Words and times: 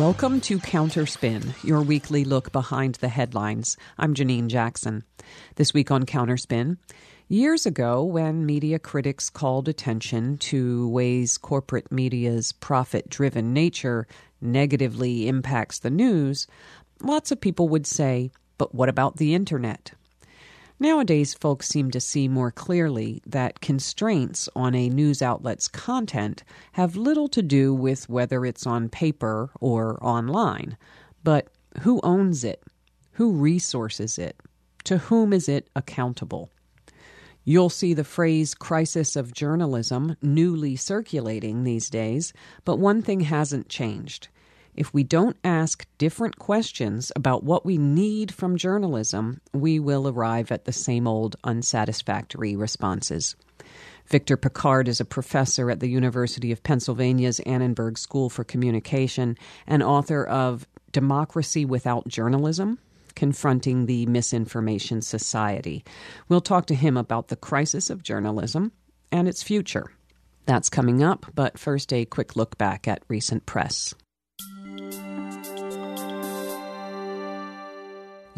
Welcome 0.00 0.40
to 0.40 0.58
Counterspin, 0.58 1.62
your 1.62 1.82
weekly 1.82 2.24
look 2.24 2.52
behind 2.52 2.94
the 2.94 3.08
headlines. 3.10 3.76
I'm 3.98 4.14
Janine 4.14 4.46
Jackson. 4.46 5.04
This 5.56 5.74
week 5.74 5.90
on 5.90 6.06
Counterspin, 6.06 6.78
years 7.28 7.66
ago, 7.66 8.02
when 8.02 8.46
media 8.46 8.78
critics 8.78 9.28
called 9.28 9.68
attention 9.68 10.38
to 10.38 10.88
ways 10.88 11.36
corporate 11.36 11.92
media's 11.92 12.52
profit 12.52 13.10
driven 13.10 13.52
nature 13.52 14.06
negatively 14.40 15.28
impacts 15.28 15.80
the 15.80 15.90
news, 15.90 16.46
lots 17.02 17.30
of 17.30 17.38
people 17.38 17.68
would 17.68 17.86
say, 17.86 18.30
but 18.56 18.74
what 18.74 18.88
about 18.88 19.18
the 19.18 19.34
internet? 19.34 19.92
Nowadays, 20.82 21.34
folks 21.34 21.68
seem 21.68 21.90
to 21.90 22.00
see 22.00 22.26
more 22.26 22.50
clearly 22.50 23.20
that 23.26 23.60
constraints 23.60 24.48
on 24.56 24.74
a 24.74 24.88
news 24.88 25.20
outlet's 25.20 25.68
content 25.68 26.42
have 26.72 26.96
little 26.96 27.28
to 27.28 27.42
do 27.42 27.74
with 27.74 28.08
whether 28.08 28.46
it's 28.46 28.66
on 28.66 28.88
paper 28.88 29.50
or 29.60 30.02
online, 30.02 30.78
but 31.22 31.48
who 31.82 32.00
owns 32.02 32.44
it, 32.44 32.62
who 33.12 33.32
resources 33.32 34.18
it, 34.18 34.40
to 34.84 34.96
whom 34.96 35.34
is 35.34 35.50
it 35.50 35.68
accountable. 35.76 36.48
You'll 37.44 37.68
see 37.68 37.92
the 37.92 38.02
phrase 38.02 38.54
crisis 38.54 39.16
of 39.16 39.34
journalism 39.34 40.16
newly 40.22 40.76
circulating 40.76 41.64
these 41.64 41.90
days, 41.90 42.32
but 42.64 42.78
one 42.78 43.02
thing 43.02 43.20
hasn't 43.20 43.68
changed 43.68 44.28
if 44.80 44.94
we 44.94 45.04
don't 45.04 45.36
ask 45.44 45.86
different 45.98 46.38
questions 46.38 47.12
about 47.14 47.44
what 47.44 47.66
we 47.66 47.76
need 47.76 48.32
from 48.32 48.56
journalism, 48.56 49.38
we 49.52 49.78
will 49.78 50.08
arrive 50.08 50.50
at 50.50 50.64
the 50.64 50.72
same 50.72 51.06
old 51.06 51.36
unsatisfactory 51.44 52.56
responses. 52.56 53.36
Victor 54.06 54.38
Pickard 54.38 54.88
is 54.88 54.98
a 54.98 55.04
professor 55.04 55.70
at 55.70 55.80
the 55.80 55.90
University 55.90 56.50
of 56.50 56.62
Pennsylvania's 56.62 57.40
Annenberg 57.40 57.98
School 57.98 58.30
for 58.30 58.42
Communication 58.42 59.36
and 59.66 59.82
author 59.82 60.24
of 60.24 60.66
Democracy 60.92 61.66
Without 61.66 62.08
Journalism 62.08 62.78
Confronting 63.14 63.84
the 63.84 64.06
Misinformation 64.06 65.02
Society. 65.02 65.84
We'll 66.30 66.40
talk 66.40 66.64
to 66.66 66.74
him 66.74 66.96
about 66.96 67.28
the 67.28 67.36
crisis 67.36 67.90
of 67.90 68.02
journalism 68.02 68.72
and 69.12 69.28
its 69.28 69.42
future. 69.42 69.92
That's 70.46 70.70
coming 70.70 71.02
up, 71.02 71.26
but 71.34 71.58
first, 71.58 71.92
a 71.92 72.06
quick 72.06 72.34
look 72.34 72.56
back 72.56 72.88
at 72.88 73.02
recent 73.08 73.44
press. 73.44 73.94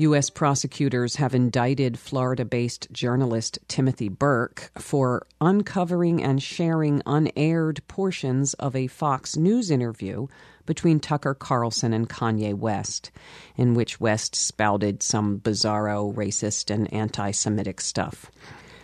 U.S. 0.03 0.31
prosecutors 0.31 1.14
have 1.17 1.33
indicted 1.33 1.97
Florida 1.97 2.45
based 2.45 2.89
journalist 2.91 3.61
Timothy 3.69 4.09
Burke 4.09 4.72
for 4.77 5.25
uncovering 5.41 6.20
and 6.20 6.42
sharing 6.42 7.03
unaired 7.06 7.86
portions 7.86 8.55
of 8.55 8.75
a 8.75 8.89
Fox 8.89 9.36
News 9.36 9.70
interview 9.70 10.27
between 10.67 10.98
Tucker 10.98 11.34
Carlson 11.34 11.92
and 11.92 12.09
Kanye 12.09 12.53
West, 12.53 13.12
in 13.56 13.75
which 13.75 14.00
West 14.00 14.34
spouted 14.34 15.05
some 15.05 15.39
bizarro, 15.39 16.12
racist, 16.12 16.75
and 16.75 16.92
anti 16.92 17.31
Semitic 17.31 17.81
stuff. 17.81 18.28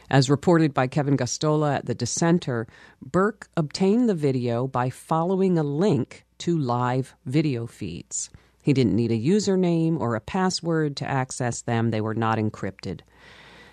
As 0.08 0.30
reported 0.30 0.72
by 0.72 0.86
Kevin 0.86 1.16
Gosztola 1.16 1.78
at 1.78 1.86
The 1.86 1.96
Dissenter, 1.96 2.68
Burke 3.02 3.48
obtained 3.56 4.08
the 4.08 4.14
video 4.14 4.68
by 4.68 4.88
following 4.88 5.58
a 5.58 5.64
link 5.64 6.24
to 6.38 6.56
live 6.56 7.16
video 7.26 7.66
feeds. 7.66 8.30
He 8.62 8.72
didn't 8.72 8.96
need 8.96 9.12
a 9.12 9.18
username 9.18 10.00
or 10.00 10.14
a 10.14 10.20
password 10.20 10.96
to 10.96 11.08
access 11.08 11.62
them, 11.62 11.90
they 11.90 12.00
were 12.00 12.14
not 12.14 12.38
encrypted. 12.38 13.00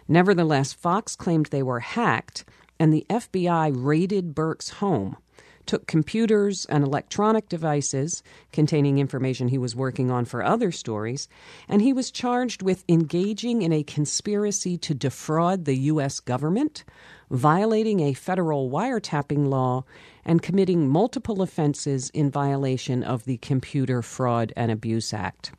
Nevertheless, 0.07 0.73
Fox 0.73 1.15
claimed 1.15 1.47
they 1.47 1.63
were 1.63 1.79
hacked, 1.79 2.45
and 2.79 2.93
the 2.93 3.05
FBI 3.09 3.73
raided 3.75 4.35
Burke's 4.35 4.69
home, 4.69 5.17
took 5.65 5.87
computers 5.87 6.65
and 6.65 6.83
electronic 6.83 7.49
devices 7.49 8.21
containing 8.51 8.99
information 8.99 9.47
he 9.47 9.57
was 9.57 9.75
working 9.75 10.11
on 10.11 10.25
for 10.25 10.43
other 10.43 10.71
stories, 10.71 11.27
and 11.67 11.81
he 11.81 11.91
was 11.91 12.11
charged 12.11 12.61
with 12.61 12.83
engaging 12.87 13.63
in 13.63 13.73
a 13.73 13.83
conspiracy 13.83 14.77
to 14.77 14.93
defraud 14.93 15.65
the 15.65 15.75
U.S. 15.75 16.19
government, 16.19 16.83
violating 17.29 17.99
a 17.99 18.13
federal 18.13 18.69
wiretapping 18.69 19.47
law, 19.47 19.83
and 20.25 20.41
committing 20.41 20.87
multiple 20.87 21.41
offenses 21.41 22.09
in 22.11 22.31
violation 22.31 23.03
of 23.03 23.25
the 23.25 23.37
Computer 23.37 24.01
Fraud 24.01 24.51
and 24.55 24.71
Abuse 24.71 25.13
Act. 25.13 25.51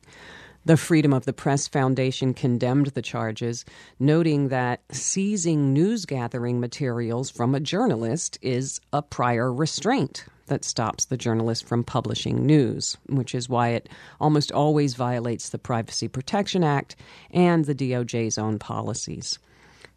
The 0.65 0.75
Freedom 0.75 1.13
of 1.13 1.23
the 1.23 1.31
Press 1.31 1.65
Foundation 1.69 2.33
condemned 2.33 2.87
the 2.87 3.01
charges, 3.01 3.63
noting 3.99 4.49
that 4.49 4.81
seizing 4.91 5.71
news 5.71 6.05
gathering 6.05 6.59
materials 6.59 7.29
from 7.29 7.55
a 7.55 7.61
journalist 7.61 8.37
is 8.41 8.81
a 8.91 9.01
prior 9.01 9.53
restraint 9.53 10.25
that 10.47 10.65
stops 10.65 11.05
the 11.05 11.15
journalist 11.15 11.65
from 11.65 11.85
publishing 11.85 12.45
news, 12.45 12.97
which 13.07 13.33
is 13.33 13.47
why 13.47 13.69
it 13.69 13.87
almost 14.19 14.51
always 14.51 14.95
violates 14.95 15.49
the 15.49 15.57
Privacy 15.57 16.09
Protection 16.09 16.65
Act 16.65 16.97
and 17.31 17.63
the 17.63 17.75
DOJ's 17.75 18.37
own 18.37 18.59
policies. 18.59 19.39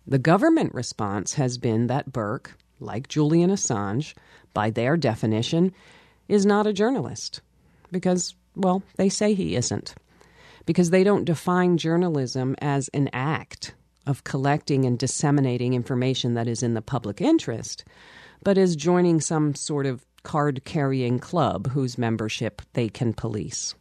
The 0.07 0.19
government 0.19 0.75
response 0.75 1.35
has 1.35 1.59
been 1.59 1.87
that 1.87 2.13
Burke, 2.13 2.57
like 2.81 3.09
Julian 3.09 3.51
Assange, 3.51 4.15
by 4.55 4.71
their 4.71 4.97
definition, 4.97 5.73
is 6.29 6.47
not 6.47 6.67
a 6.67 6.73
journalist. 6.73 7.41
Because, 7.93 8.35
well, 8.57 8.83
they 8.97 9.09
say 9.09 9.35
he 9.35 9.57
isn't. 9.57 9.95
Because 10.67 10.91
they 10.91 11.05
don't 11.05 11.25
define 11.25 11.77
journalism 11.77 12.55
as 12.61 12.89
an 12.89 13.11
act 13.13 13.75
of 14.07 14.25
collecting 14.25 14.85
and 14.85 14.99
disseminating 14.99 15.75
information 15.75 16.35
that 16.35 16.49
is 16.49 16.63
in 16.63 16.75
the 16.75 16.83
public 16.83 17.21
interest, 17.21 17.85
but 18.43 18.59
as 18.59 18.77
joining 18.77 19.21
some 19.21 19.55
sort 19.55 19.87
of 19.87 20.05
card 20.23 20.65
carrying 20.65 21.19
club 21.19 21.71
whose 21.71 21.99
membership 21.99 22.63
they 22.73 22.89
can 22.89 23.13
police. 23.13 23.75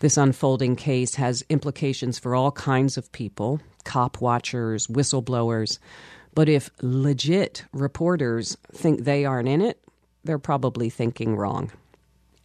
This 0.00 0.16
unfolding 0.16 0.76
case 0.76 1.16
has 1.16 1.44
implications 1.48 2.18
for 2.18 2.34
all 2.34 2.52
kinds 2.52 2.96
of 2.96 3.10
people 3.10 3.60
cop 3.88 4.20
watchers, 4.20 4.86
whistleblowers, 4.86 5.78
but 6.34 6.48
if 6.48 6.70
legit 6.82 7.64
reporters 7.72 8.56
think 8.70 9.02
they 9.02 9.24
aren't 9.24 9.48
in 9.48 9.62
it, 9.62 9.80
they're 10.24 10.38
probably 10.38 10.90
thinking 10.90 11.34
wrong. 11.34 11.72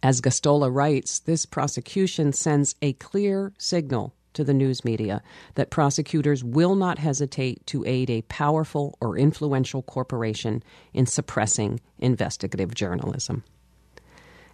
As 0.02 0.22
Gosztola 0.22 0.74
writes, 0.74 1.20
this 1.20 1.44
prosecution 1.44 2.32
sends 2.32 2.74
a 2.80 2.94
clear 2.94 3.52
signal 3.58 4.14
to 4.32 4.42
the 4.42 4.54
news 4.54 4.84
media 4.84 5.22
that 5.54 5.70
prosecutors 5.70 6.42
will 6.42 6.74
not 6.74 6.98
hesitate 6.98 7.64
to 7.66 7.84
aid 7.86 8.08
a 8.10 8.22
powerful 8.22 8.96
or 9.00 9.18
influential 9.18 9.82
corporation 9.82 10.62
in 10.94 11.06
suppressing 11.06 11.78
investigative 11.98 12.74
journalism. 12.74 13.44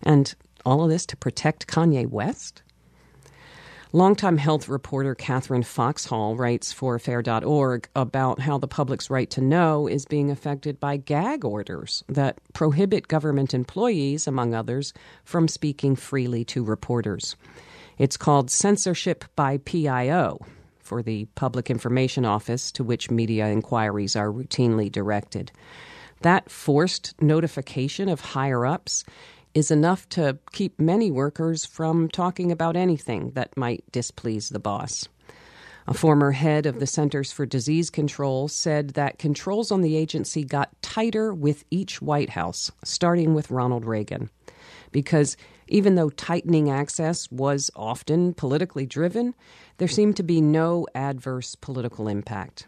And 0.03 0.34
all 0.67 0.83
of 0.83 0.91
this 0.91 1.07
to 1.07 1.17
protect 1.17 1.69
Kanye 1.69 2.07
West? 2.07 2.62
Longtime 3.93 4.37
health 4.37 4.69
reporter 4.69 5.17
Catherine 5.17 5.65
Foxhall 5.65 6.37
writes 6.37 6.73
for 6.73 6.97
Fair.org 7.01 7.89
about 7.97 8.39
how 8.39 8.56
the 8.56 8.69
public's 8.69 9.11
right 9.11 9.28
to 9.31 9.41
know 9.41 9.89
is 9.89 10.05
being 10.05 10.31
affected 10.31 10.78
by 10.78 10.97
gag 10.97 11.45
orders 11.45 12.05
that 12.09 12.39
prohibit 12.53 13.09
government 13.09 13.53
employees, 13.53 14.28
among 14.28 14.55
others, 14.55 14.93
from 15.25 15.49
speaking 15.49 15.97
freely 15.97 16.45
to 16.45 16.62
reporters. 16.62 17.34
It's 17.99 18.17
called 18.17 18.49
censorship 18.49 19.25
by 19.34 19.59
PIO 19.59 20.39
for 20.78 21.03
the 21.03 21.25
Public 21.34 21.69
Information 21.69 22.25
Office, 22.25 22.71
to 22.72 22.84
which 22.84 23.11
media 23.11 23.49
inquiries 23.49 24.15
are 24.15 24.31
routinely 24.31 24.91
directed. 24.91 25.51
That 26.21 26.49
forced 26.49 27.21
notification 27.21 28.09
of 28.09 28.21
higher 28.21 28.65
ups 28.65 29.04
is 29.54 29.70
enough 29.70 30.08
to 30.10 30.38
keep 30.52 30.78
many 30.80 31.10
workers 31.10 31.64
from 31.64 32.08
talking 32.08 32.52
about 32.52 32.76
anything 32.76 33.30
that 33.32 33.56
might 33.56 33.84
displease 33.92 34.48
the 34.48 34.58
boss. 34.58 35.08
A 35.86 35.94
former 35.94 36.32
head 36.32 36.66
of 36.66 36.78
the 36.78 36.86
Centers 36.86 37.32
for 37.32 37.47
Disease 37.47 37.91
Control 37.91 38.48
said 38.48 38.91
that 38.91 39.18
controls 39.18 39.72
on 39.72 39.80
the 39.80 39.97
agency 39.97 40.44
got 40.44 40.80
tighter 40.82 41.34
with 41.34 41.64
each 41.70 42.00
White 42.00 42.30
House, 42.30 42.70
starting 42.84 43.34
with 43.34 43.50
Ronald 43.50 43.84
Reagan. 43.84 44.30
Because 44.92 45.36
even 45.66 45.94
though 45.94 46.10
tightening 46.10 46.70
access 46.70 47.30
was 47.32 47.70
often 47.74 48.34
politically 48.34 48.86
driven, 48.86 49.34
there 49.78 49.88
seemed 49.88 50.16
to 50.16 50.22
be 50.22 50.41
no 50.41 50.86
adverse 50.94 51.54
political 51.54 52.08
impact. 52.08 52.66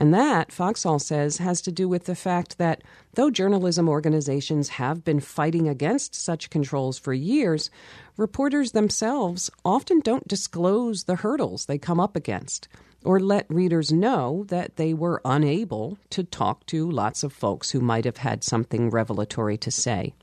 And 0.00 0.14
that, 0.14 0.52
Foxhall 0.52 1.00
says, 1.00 1.38
has 1.38 1.60
to 1.62 1.72
do 1.72 1.88
with 1.88 2.04
the 2.04 2.14
fact 2.14 2.56
that 2.58 2.82
though 3.14 3.32
journalism 3.32 3.88
organizations 3.88 4.68
have 4.68 5.02
been 5.02 5.18
fighting 5.18 5.68
against 5.68 6.14
such 6.14 6.50
controls 6.50 6.96
for 6.96 7.12
years, 7.12 7.68
reporters 8.16 8.70
themselves 8.70 9.50
often 9.64 9.98
don't 9.98 10.28
disclose 10.28 11.04
the 11.04 11.16
hurdles 11.16 11.66
they 11.66 11.78
come 11.78 11.98
up 11.98 12.14
against 12.14 12.68
or 13.04 13.18
let 13.18 13.50
readers 13.50 13.90
know 13.90 14.44
that 14.46 14.76
they 14.76 14.94
were 14.94 15.20
unable 15.24 15.98
to 16.10 16.22
talk 16.22 16.64
to 16.66 16.88
lots 16.88 17.24
of 17.24 17.32
folks 17.32 17.72
who 17.72 17.80
might 17.80 18.04
have 18.04 18.18
had 18.18 18.44
something 18.44 18.90
revelatory 18.90 19.58
to 19.58 19.70
say. 19.70 20.14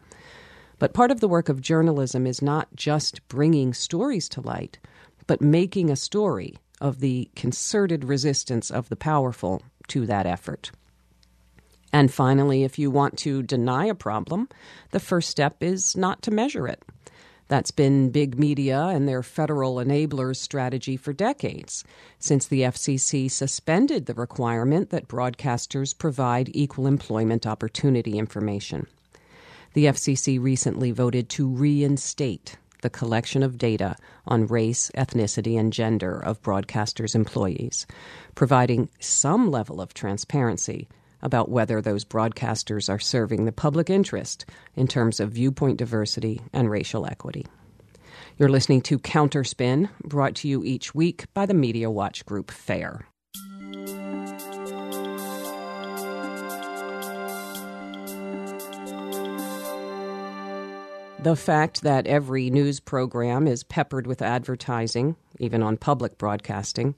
But 0.80 0.94
part 0.94 1.12
of 1.12 1.20
the 1.20 1.28
work 1.28 1.50
of 1.50 1.60
journalism 1.60 2.26
is 2.26 2.42
not 2.42 2.70
just 2.76 3.28
bringing 3.28 3.74
stories 3.74 4.30
to 4.30 4.42
light, 4.42 4.80
but 5.28 5.42
making 5.42 5.90
a 5.90 5.98
story 5.98 6.56
of 6.82 7.00
the 7.00 7.30
concerted 7.36 8.04
resistance 8.04 8.70
of 8.70 8.90
the 8.90 8.96
powerful 8.96 9.62
to 9.88 10.06
that 10.06 10.26
effort. 10.26 10.72
And 11.94 12.12
finally, 12.14 12.64
if 12.64 12.78
you 12.78 12.92
want 12.92 13.18
to 13.20 13.42
deny 13.42 13.86
a 13.86 13.96
problem, 13.96 14.50
the 14.92 15.00
first 15.00 15.30
step 15.30 15.64
is 15.64 15.96
not 15.96 16.22
to 16.24 16.32
measure 16.32 16.68
it. 16.68 16.84
That's 17.48 17.72
been 17.72 18.10
big 18.10 18.40
media 18.40 18.86
and 18.86 19.08
their 19.08 19.22
federal 19.22 19.76
enablers 19.76 20.38
strategy 20.38 20.98
for 20.98 21.14
decades, 21.14 21.84
since 22.18 22.48
the 22.48 22.62
FCC 22.62 23.30
suspended 23.30 24.08
the 24.08 24.16
requirement 24.16 24.90
that 24.90 25.08
broadcasters 25.08 25.98
provide 25.98 26.50
equal 26.54 26.88
employment 26.88 27.46
opportunity 27.46 28.18
information. 28.18 28.88
The 29.74 29.86
FCC 29.86 30.42
recently 30.42 30.92
voted 30.92 31.30
to 31.30 31.48
reinstate 31.48 32.58
the 32.82 32.90
collection 32.90 33.44
of 33.44 33.58
data 33.58 33.96
on 34.26 34.48
race, 34.48 34.92
ethnicity, 34.96 35.60
and 35.60 35.74
gender 35.74 36.20
of 36.20 36.42
broadcasters' 36.42 37.16
employees, 37.16 37.86
providing 38.36 38.90
some 39.00 39.50
level 39.50 39.82
of 39.82 39.94
transparency 39.94 40.88
about 41.22 41.50
whether 41.50 41.82
those 41.82 42.06
broadcasters 42.06 42.90
are 42.90 43.00
serving 43.00 43.46
the 43.46 43.52
public 43.52 43.90
interest 43.90 44.46
in 44.76 44.88
terms 44.88 45.20
of 45.20 45.32
viewpoint 45.32 45.78
diversity 45.78 46.42
and 46.54 46.70
racial 46.70 47.06
equity. 47.06 47.46
You're 48.38 48.50
listening 48.50 48.82
to 48.82 49.00
Counterspin, 49.00 49.90
brought 50.04 50.36
to 50.36 50.48
you 50.48 50.64
each 50.64 50.94
week 50.94 51.26
by 51.34 51.46
the 51.46 51.54
Media 51.54 51.90
Watch 51.90 52.26
Group 52.26 52.52
FAIR. 52.52 53.06
The 61.26 61.36
fact 61.36 61.82
that 61.82 62.06
every 62.06 62.52
news 62.52 62.80
program 62.80 63.48
is 63.48 63.64
peppered 63.64 64.06
with 64.06 64.22
advertising, 64.22 65.16
even 65.40 65.64
on 65.64 65.76
public 65.76 66.20
broadcasting, 66.20 66.94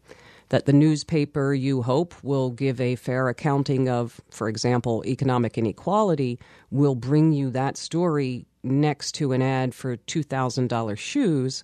that 0.49 0.65
the 0.65 0.73
newspaper, 0.73 1.53
you 1.53 1.81
hope, 1.81 2.13
will 2.23 2.49
give 2.49 2.81
a 2.81 2.97
fair 2.97 3.29
accounting 3.29 3.87
of, 3.87 4.19
for 4.29 4.49
example, 4.49 5.01
economic 5.05 5.57
inequality, 5.57 6.37
will 6.71 6.93
bring 6.93 7.31
you 7.31 7.49
that 7.51 7.77
story 7.77 8.45
next 8.63 9.13
to 9.13 9.31
an 9.31 9.41
ad 9.41 9.73
for 9.73 9.95
$2,000 9.95 10.97
shoes. 10.97 11.63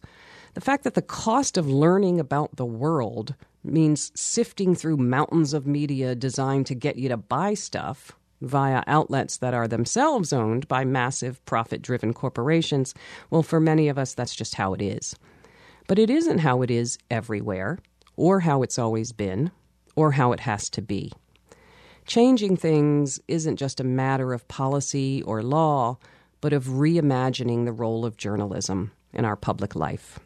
The 0.54 0.62
fact 0.62 0.86
that 0.86 0.94
the 0.94 1.02
cost 1.02 1.58
of 1.58 1.68
learning 1.68 2.18
about 2.18 2.56
the 2.56 2.66
world 2.66 3.36
means 3.66 4.10
sifting 4.16 4.74
through 4.74 4.96
mountains 4.96 5.54
of 5.54 5.68
media 5.68 6.16
designed 6.16 6.68
to 6.68 6.76
get 6.76 6.96
you 6.96 7.10
to 7.10 7.18
buy 7.18 7.56
stuff 7.56 8.18
via 8.44 8.84
outlets 8.88 9.38
that 9.38 9.54
are 9.54 9.68
themselves 9.68 10.32
owned 10.32 10.68
by 10.68 10.86
massive 10.86 11.44
profit 11.46 11.82
driven 11.82 12.14
corporations, 12.14 12.94
well, 13.30 13.44
for 13.44 13.60
many 13.60 13.88
of 13.90 13.98
us, 13.98 14.14
that's 14.14 14.36
just 14.36 14.56
how 14.56 14.74
it 14.74 14.82
is. 14.82 15.16
But 15.88 16.00
it 16.00 16.10
isn't 16.10 16.40
how 16.40 16.62
it 16.62 16.72
is 16.72 16.98
everywhere 17.10 17.80
or 18.16 18.42
how 18.42 18.62
it's 18.62 18.80
always 18.80 19.12
been, 19.12 19.52
or 19.96 20.12
how 20.12 20.32
it 20.32 20.42
has 20.42 20.70
to 20.72 20.82
be. 20.82 21.12
Changing 22.06 22.58
things 22.58 23.20
isn't 23.28 23.56
just 23.56 23.80
a 23.80 23.84
matter 23.84 24.34
of 24.34 24.48
policy 24.48 25.22
or 25.24 25.42
law, 25.42 25.98
but 26.42 26.54
of 26.54 26.66
reimagining 26.66 27.66
the 27.66 27.72
role 27.72 28.06
of 28.06 28.18
journalism 28.18 28.92
in 29.14 29.26
our 29.26 29.36
public 29.36 29.76
life. 29.76 30.20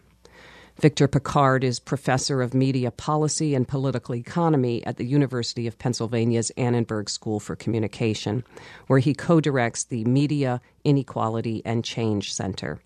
Victor 0.79 1.07
Pickard 1.07 1.63
is 1.63 1.79
professor 1.79 2.39
of 2.43 2.53
media 2.53 2.91
policy 2.91 3.55
and 3.55 3.67
political 3.67 4.13
economy 4.13 4.85
at 4.85 4.97
the 4.97 5.05
University 5.05 5.65
of 5.65 5.79
Pennsylvania's 5.79 6.51
Annenberg 6.51 7.09
School 7.09 7.39
for 7.39 7.55
Communication, 7.55 8.43
where 8.85 8.99
he 8.99 9.15
co 9.15 9.41
directs 9.41 9.85
the 9.85 10.05
Media 10.05 10.61
Inequality 10.83 11.63
and 11.65 11.83
Change 11.83 12.31
Center. 12.31 12.79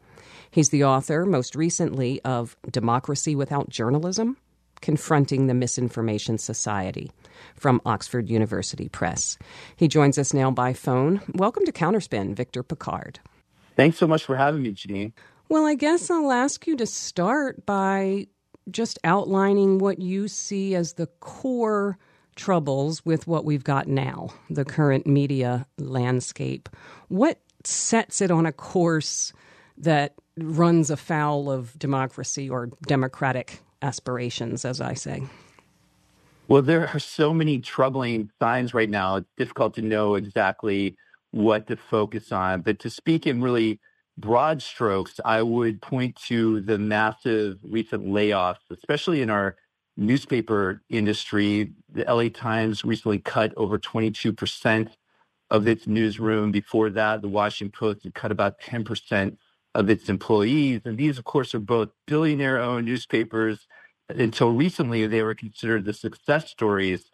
He's 0.50 0.70
the 0.70 0.86
author, 0.86 1.26
most 1.26 1.54
recently, 1.54 2.22
of 2.22 2.56
Democracy 2.70 3.36
Without 3.36 3.68
Journalism 3.70 4.38
Confronting 4.80 5.48
the 5.48 5.54
Misinformation 5.54 6.38
Society 6.38 7.12
from 7.56 7.82
Oxford 7.86 8.30
University 8.30 8.88
Press. 8.88 9.38
He 9.76 9.90
joins 9.90 10.18
us 10.18 10.34
now 10.34 10.50
by 10.50 10.72
phone. 10.72 11.20
Welcome 11.36 11.66
to 11.66 11.74
Counterspin, 11.74 12.36
Victor 12.36 12.64
Pickard. 12.64 13.20
Thanks 13.76 13.98
so 13.98 14.08
much 14.08 14.24
for 14.24 14.38
having 14.38 14.62
me, 14.62 14.72
Janine. 14.72 15.12
Well, 15.52 15.66
I 15.66 15.76
guess 15.76 16.10
I'll 16.10 16.32
ask 16.32 16.66
you 16.66 16.78
to 16.78 16.86
start 16.86 17.66
by 17.66 18.28
just 18.70 18.98
outlining 19.04 19.80
what 19.80 20.00
you 20.00 20.30
see 20.30 20.76
as 20.76 20.94
the 20.94 21.08
core 21.20 21.98
troubles 22.38 23.04
with 23.04 23.28
what 23.28 23.44
we've 23.44 23.66
got 23.66 23.86
now, 23.86 24.30
the 24.50 24.64
current 24.64 25.06
media 25.06 25.68
landscape. 25.78 26.70
What 27.10 27.42
sets 27.66 28.22
it 28.22 28.32
on 28.32 28.46
a 28.46 28.54
course 28.54 29.34
that 29.80 30.16
runs 30.38 30.90
afoul 30.90 31.52
of 31.52 31.78
democracy 31.78 32.50
or 32.50 32.70
democratic 32.88 33.60
aspirations, 33.82 34.64
as 34.64 34.80
I 34.80 34.94
say? 34.94 35.22
Well, 36.48 36.62
there 36.62 36.88
are 36.88 37.00
so 37.00 37.34
many 37.34 37.60
troubling 37.60 38.32
signs 38.40 38.74
right 38.74 38.90
now. 38.90 39.18
It's 39.18 39.28
difficult 39.36 39.74
to 39.74 39.82
know 39.82 40.16
exactly 40.16 40.96
what 41.32 41.68
to 41.68 41.76
focus 41.76 42.32
on. 42.32 42.62
But 42.62 42.80
to 42.80 42.90
speak 42.90 43.28
in 43.28 43.42
really 43.42 43.82
broad 44.18 44.62
strokes, 44.62 45.20
I 45.24 45.42
would 45.42 45.82
point 45.82 46.16
to 46.28 46.62
the 46.62 46.78
massive 46.78 47.58
recent 47.64 48.06
layoffs, 48.06 48.58
especially 48.70 49.22
in 49.22 49.30
our 49.30 49.56
newspaper 49.98 50.82
industry. 50.90 51.74
The 51.92 52.06
LA 52.08 52.30
Times 52.30 52.86
recently 52.86 53.20
cut 53.20 53.54
over 53.58 53.80
22% 53.80 54.90
of 55.50 55.68
its 55.68 55.88
newsroom. 55.88 56.52
Before 56.52 56.90
that, 56.92 57.22
the 57.22 57.28
Washington 57.28 57.78
Post 57.78 58.04
had 58.04 58.14
cut 58.14 58.32
about 58.32 58.60
10% 58.62 59.38
of 59.76 59.90
its 59.90 60.10
employees. 60.10 60.82
And 60.86 60.98
these, 60.98 61.18
of 61.18 61.24
course, 61.24 61.54
are 61.54 61.60
both 61.60 61.90
billionaire 62.08 62.60
owned 62.60 62.86
newspapers. 62.86 63.68
Until 64.10 64.52
recently, 64.52 65.08
they 65.08 65.24
were 65.24 65.36
considered 65.36 65.86
the 65.86 65.94
success 65.94 66.50
stories 66.50 67.12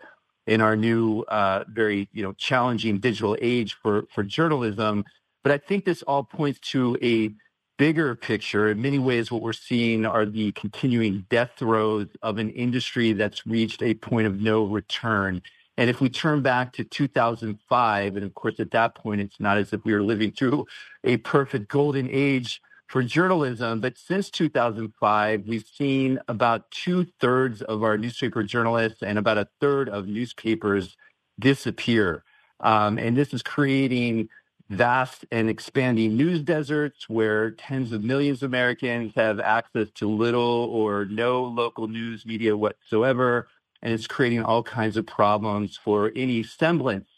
in 0.48 0.62
our 0.62 0.76
new, 0.76 1.22
uh, 1.24 1.64
very 1.68 2.10
you 2.14 2.24
know, 2.24 2.34
challenging 2.34 3.00
digital 3.00 3.38
age 3.42 3.76
for, 3.82 4.06
for 4.14 4.24
journalism. 4.24 5.04
But 5.44 5.52
I 5.52 5.58
think 5.58 5.86
this 5.86 6.04
all 6.04 6.24
points 6.24 6.60
to 6.72 6.98
a 7.02 7.32
bigger 7.78 8.16
picture. 8.16 8.70
In 8.70 8.82
many 8.82 9.00
ways, 9.00 9.32
what 9.32 9.42
we're 9.42 9.54
seeing 9.54 10.06
are 10.06 10.26
the 10.26 10.52
continuing 10.54 11.26
death 11.30 11.52
throes 11.58 12.08
of 12.22 12.38
an 12.38 12.50
industry 12.52 13.14
that's 13.14 13.46
reached 13.46 13.84
a 13.84 13.94
point 13.94 14.28
of 14.28 14.42
no 14.42 14.66
return. 14.66 15.42
And 15.78 15.90
if 15.90 16.02
we 16.02 16.10
turn 16.10 16.42
back 16.42 16.74
to 16.74 16.84
2005, 16.84 18.16
and 18.16 18.26
of 18.26 18.34
course, 18.34 18.60
at 18.60 18.72
that 18.72 18.96
point, 18.96 19.22
it's 19.22 19.40
not 19.40 19.58
as 19.58 19.74
if 19.74 19.86
we 19.86 19.94
were 19.94 20.02
living 20.02 20.32
through 20.32 20.66
a 21.04 21.18
perfect 21.18 21.70
golden 21.70 22.10
age 22.12 22.62
for 22.88 23.04
journalism, 23.04 23.82
but 23.82 23.98
since 23.98 24.30
2005, 24.32 25.44
we've 25.46 25.66
seen 25.72 26.20
about 26.28 26.72
two 26.72 27.06
thirds 27.20 27.62
of 27.62 27.84
our 27.84 27.98
newspaper 27.98 28.44
journalists 28.44 29.04
and 29.04 29.20
about 29.20 29.38
a 29.38 29.48
third 29.60 29.90
of 29.90 30.08
newspapers 30.08 30.96
disappear. 31.38 32.24
Um, 32.62 32.98
and 32.98 33.16
this 33.16 33.34
is 33.34 33.44
creating 33.44 34.30
vast 34.70 35.26
and 35.32 35.50
expanding 35.50 36.18
news 36.18 36.42
deserts 36.42 37.08
where 37.10 37.52
tens 37.52 37.92
of 37.94 38.04
millions 38.04 38.44
of 38.44 38.50
Americans 38.50 39.14
have 39.16 39.40
access 39.40 39.90
to 39.92 40.10
little 40.10 40.70
or 40.72 41.06
no 41.06 41.44
local 41.44 41.88
news 41.88 42.26
media 42.26 42.56
whatsoever 42.58 43.48
and 43.82 43.94
it's 43.94 44.08
creating 44.08 44.44
all 44.44 44.64
kinds 44.64 44.98
of 44.98 45.06
problems 45.06 45.78
for 45.78 46.12
any 46.16 46.44
semblance 46.44 47.10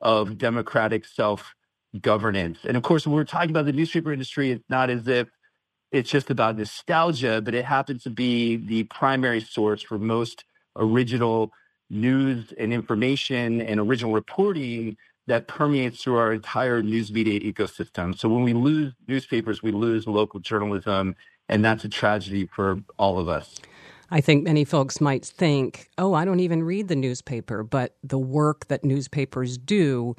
of 0.00 0.38
democratic 0.38 1.04
self 1.04 1.54
governance. 2.00 2.58
And 2.64 2.76
of 2.76 2.82
course, 2.82 3.06
when 3.06 3.14
we're 3.16 3.24
talking 3.24 3.50
about 3.50 3.64
the 3.64 3.72
newspaper 3.72 4.12
industry, 4.12 4.50
it's 4.50 4.64
not 4.68 4.90
as 4.90 5.08
if 5.08 5.28
it's 5.90 6.10
just 6.10 6.30
about 6.30 6.58
nostalgia, 6.58 7.40
but 7.42 7.54
it 7.54 7.64
happens 7.64 8.02
to 8.02 8.10
be 8.10 8.56
the 8.56 8.84
primary 8.84 9.40
source 9.40 9.82
for 9.82 9.98
most 9.98 10.44
original 10.76 11.50
news 11.90 12.52
and 12.58 12.72
information 12.72 13.62
and 13.62 13.80
original 13.80 14.12
reporting 14.12 14.96
that 15.28 15.46
permeates 15.46 16.02
through 16.02 16.16
our 16.16 16.32
entire 16.32 16.82
news 16.82 17.12
media 17.12 17.38
ecosystem. 17.40 18.18
So 18.18 18.28
when 18.28 18.42
we 18.42 18.54
lose 18.54 18.92
newspapers, 19.06 19.62
we 19.62 19.70
lose 19.70 20.06
local 20.06 20.40
journalism, 20.40 21.14
and 21.48 21.64
that's 21.64 21.84
a 21.84 21.88
tragedy 21.88 22.46
for 22.46 22.80
all 22.98 23.18
of 23.18 23.28
us. 23.28 23.56
I 24.10 24.22
think 24.22 24.44
many 24.44 24.64
folks 24.64 25.00
might 25.00 25.24
think, 25.24 25.90
oh, 25.98 26.14
I 26.14 26.24
don't 26.24 26.40
even 26.40 26.62
read 26.62 26.88
the 26.88 26.96
newspaper, 26.96 27.62
but 27.62 27.94
the 28.02 28.18
work 28.18 28.66
that 28.68 28.84
newspapers 28.84 29.58
do 29.58 30.16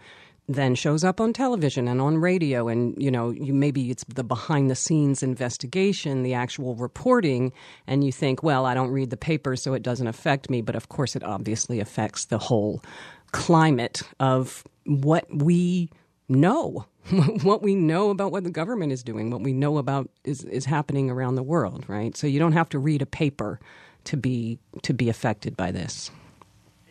then 0.47 0.73
shows 0.73 1.03
up 1.03 1.21
on 1.21 1.31
television 1.31 1.87
and 1.87 2.01
on 2.01 2.17
radio 2.17 2.67
and 2.67 2.99
you 3.01 3.11
know 3.11 3.29
you 3.29 3.53
maybe 3.53 3.91
it's 3.91 4.03
the 4.05 4.23
behind 4.23 4.67
the 4.67 4.75
scenes 4.75 5.21
investigation 5.21 6.23
the 6.23 6.33
actual 6.33 6.73
reporting 6.73 7.53
and 7.85 8.03
you 8.03 8.11
think 8.11 8.41
well 8.41 8.65
I 8.65 8.73
don't 8.73 8.89
read 8.89 9.11
the 9.11 9.17
paper 9.17 9.55
so 9.55 9.75
it 9.75 9.83
doesn't 9.83 10.07
affect 10.07 10.49
me 10.49 10.63
but 10.63 10.75
of 10.75 10.89
course 10.89 11.15
it 11.15 11.23
obviously 11.23 11.79
affects 11.79 12.25
the 12.25 12.39
whole 12.39 12.83
climate 13.31 14.01
of 14.19 14.63
what 14.85 15.25
we 15.33 15.89
know 16.27 16.85
what 17.43 17.61
we 17.61 17.75
know 17.75 18.09
about 18.09 18.31
what 18.31 18.43
the 18.43 18.49
government 18.49 18.91
is 18.91 19.03
doing, 19.03 19.31
what 19.31 19.41
we 19.41 19.53
know 19.53 19.77
about 19.77 20.09
is, 20.23 20.43
is 20.43 20.65
happening 20.65 21.09
around 21.09 21.35
the 21.35 21.43
world, 21.43 21.85
right? 21.87 22.15
So 22.15 22.27
you 22.27 22.39
don't 22.39 22.51
have 22.51 22.69
to 22.69 22.79
read 22.79 23.01
a 23.01 23.05
paper 23.05 23.59
to 24.05 24.17
be 24.17 24.59
to 24.83 24.93
be 24.93 25.09
affected 25.09 25.57
by 25.57 25.71
this. 25.71 26.11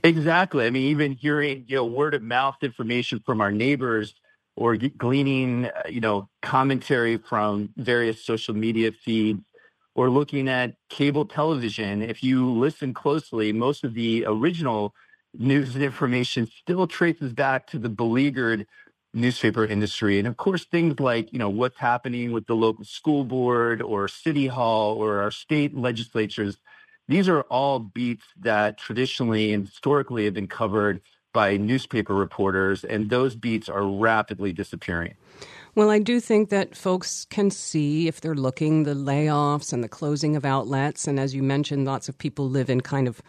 Exactly. 0.05 0.67
I 0.67 0.71
mean, 0.71 0.85
even 0.91 1.13
hearing 1.13 1.65
you 1.69 1.77
know 1.77 1.85
word 1.85 2.15
of 2.15 2.23
mouth 2.23 2.57
information 2.63 3.21
from 3.25 3.41
our 3.41 3.53
neighbors, 3.53 4.15
or 4.57 4.77
gleaning 4.77 5.67
uh, 5.67 5.83
you 5.89 6.01
know 6.01 6.29
commentary 6.43 7.17
from 7.17 7.71
various 7.77 8.25
social 8.25 8.55
media 8.55 8.93
feeds, 8.93 9.45
or 9.95 10.11
looking 10.11 10.49
at 10.49 10.75
cable 10.89 11.27
television. 11.27 12.03
If 12.03 12.23
you 12.23 12.51
listen 12.51 12.93
closely, 12.93 13.53
most 13.53 13.85
of 13.85 13.95
the 13.95 14.25
original 14.27 14.95
news 15.35 15.75
and 15.75 15.85
information 15.85 16.47
still 16.47 16.87
traces 16.87 17.33
back 17.33 17.67
to 17.69 17.79
the 17.79 17.89
beleaguered 17.89 18.67
newspaper 19.15 19.65
industry. 19.65 20.19
And 20.19 20.29
of 20.29 20.37
course, 20.37 20.65
things 20.65 21.01
like, 21.01 21.33
you 21.33 21.39
know, 21.39 21.49
what's 21.49 21.79
happening 21.79 22.33
with 22.33 22.47
the 22.47 22.55
local 22.55 22.85
school 22.85 23.25
board 23.25 23.83
or 23.83 24.09
city 24.09 24.47
hall 24.47 24.97
or 24.97 25.23
our 25.23 25.31
state 25.31 25.77
legislatures. 25.77 26.59
These 27.09 27.29
are 27.29 27.43
all 27.43 27.79
beats 27.79 28.25
that 28.41 28.77
traditionally 28.77 29.53
and 29.55 29.67
historically 29.67 30.27
have 30.27 30.35
been 30.35 30.47
covered 30.47 31.01
by 31.33 31.57
newspaper 31.57 32.15
reporters, 32.15 32.85
and 32.85 33.11
those 33.11 33.35
beats 33.35 33.69
are 33.69 33.87
rapidly 33.87 34.53
disappearing. 34.53 35.15
Well, 35.75 35.91
I 35.91 36.01
do 36.01 36.21
think 36.21 36.49
that 36.51 36.77
folks 36.77 37.27
can 37.27 37.51
see 37.51 38.09
if 38.09 38.21
they're 38.21 38.35
looking 38.35 38.83
the 38.83 38.95
layoffs 38.95 39.73
and 39.73 39.85
the 39.85 39.89
closing 39.89 40.37
of 40.37 40.45
outlets. 40.45 41.07
And 41.07 41.21
as 41.21 41.35
you 41.35 41.43
mentioned, 41.43 41.87
lots 41.87 42.09
of 42.09 42.19
people 42.19 42.49
live 42.49 42.69
in 42.69 42.81
kind 42.81 43.07
of 43.07 43.23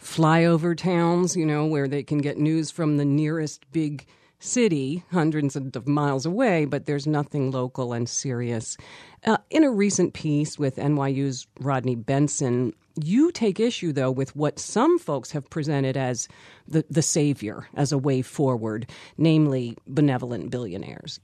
flyover 0.00 0.76
towns, 0.76 1.36
you 1.36 1.46
know, 1.46 1.66
where 1.66 1.88
they 1.88 2.02
can 2.02 2.18
get 2.18 2.38
news 2.38 2.70
from 2.70 2.96
the 2.96 3.04
nearest 3.04 3.70
big 3.72 4.06
city, 4.40 5.04
hundreds 5.12 5.54
of 5.54 5.86
miles 5.86 6.24
away, 6.24 6.64
but 6.64 6.86
there's 6.86 7.06
nothing 7.06 7.50
local 7.50 7.92
and 7.92 8.08
serious. 8.08 8.76
Uh, 9.24 9.36
in 9.50 9.64
a 9.64 9.70
recent 9.70 10.14
piece 10.14 10.58
with 10.58 10.76
NYU's 10.76 11.46
Rodney 11.60 11.94
Benson, 11.94 12.72
you 13.02 13.30
take 13.30 13.60
issue, 13.60 13.92
though, 13.92 14.10
with 14.10 14.34
what 14.34 14.58
some 14.58 14.98
folks 14.98 15.30
have 15.32 15.48
presented 15.50 15.96
as 15.96 16.26
the, 16.66 16.84
the 16.88 17.02
savior, 17.02 17.68
as 17.74 17.92
a 17.92 17.98
way 17.98 18.22
forward, 18.22 18.90
namely 19.18 19.76
benevolent 19.86 20.50
billionaires. 20.50 21.20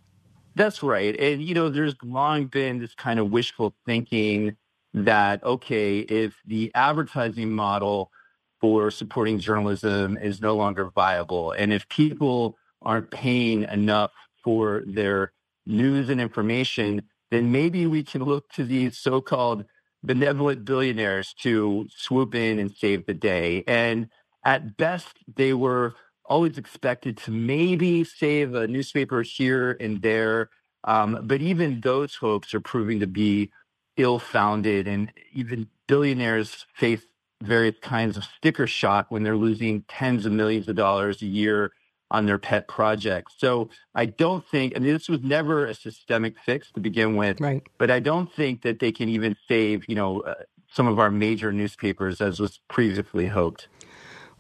That's 0.55 0.83
right. 0.83 1.19
And, 1.19 1.43
you 1.43 1.55
know, 1.55 1.69
there's 1.69 1.95
long 2.03 2.47
been 2.47 2.79
this 2.79 2.95
kind 2.95 3.19
of 3.19 3.31
wishful 3.31 3.75
thinking 3.85 4.57
that, 4.95 5.43
okay, 5.43 6.01
if 6.01 6.35
the 6.47 6.71
advertising 6.75 7.53
model 7.53 8.11
for 8.61 8.91
supporting 8.91 9.39
journalism 9.39 10.17
is 10.17 10.41
no 10.41 10.57
longer 10.57 10.91
viable, 10.95 11.53
and 11.53 11.73
if 11.73 11.89
people 11.89 12.57
aren't 12.83 13.11
paying 13.11 13.65
enough 13.65 14.13
for 14.43 14.83
their 14.87 15.33
news 15.67 16.09
and 16.09 16.21
information, 16.21 17.03
then 17.31 17.51
maybe 17.51 17.87
we 17.87 18.03
can 18.03 18.23
look 18.23 18.49
to 18.51 18.65
these 18.65 18.99
so 18.99 19.21
called 19.21 19.65
benevolent 20.03 20.65
billionaires 20.65 21.35
to 21.35 21.87
swoop 21.91 22.35
in 22.35 22.59
and 22.59 22.71
save 22.71 23.05
the 23.07 23.15
day. 23.15 23.65
And 23.67 24.09
at 24.45 24.77
best, 24.77 25.19
they 25.35 25.53
were 25.53 25.95
always 26.25 26.59
expected 26.59 27.17
to 27.17 27.31
maybe 27.33 28.05
save 28.05 28.55
a 28.55 28.67
newspaper 28.69 29.23
here 29.23 29.77
and 29.81 30.01
there. 30.01 30.51
Um, 30.85 31.21
but 31.25 31.41
even 31.41 31.81
those 31.81 32.15
hopes 32.15 32.55
are 32.55 32.61
proving 32.61 33.01
to 33.01 33.07
be 33.07 33.51
ill 33.97 34.21
founded. 34.21 34.87
And 34.87 35.13
even 35.33 35.69
billionaires 35.89 36.67
face 36.75 37.03
various 37.43 37.77
kinds 37.81 38.17
of 38.17 38.25
sticker 38.25 38.67
shock 38.67 39.07
when 39.11 39.23
they're 39.23 39.37
losing 39.37 39.83
tens 39.89 40.27
of 40.27 40.33
millions 40.33 40.69
of 40.69 40.77
dollars 40.77 41.23
a 41.23 41.27
year 41.27 41.73
on 42.11 42.27
their 42.27 42.39
pet 42.39 42.69
projects. 42.69 43.35
So 43.39 43.69
I 43.95 44.07
don't 44.07 44.47
think, 44.47 44.75
I 44.77 44.79
mean, 44.79 44.93
this 44.93 45.09
was 45.09 45.23
never 45.23 45.67
a 45.67 45.75
systemic 45.75 46.39
fix 46.39 46.71
to 46.73 46.81
begin 46.81 47.17
with, 47.17 47.41
right. 47.41 47.67
but 47.79 47.91
I 47.91 48.01
don't 48.01 48.33
think 48.33 48.63
that 48.63 48.79
they 48.79 48.93
can 48.93 49.09
even 49.09 49.37
save, 49.49 49.85
you 49.89 49.97
know, 49.97 50.21
uh, 50.21 50.35
some 50.73 50.87
of 50.87 50.99
our 50.99 51.11
major 51.11 51.53
newspapers 51.53 52.21
as 52.21 52.39
was 52.39 52.61
previously 52.69 53.27
hoped. 53.27 53.69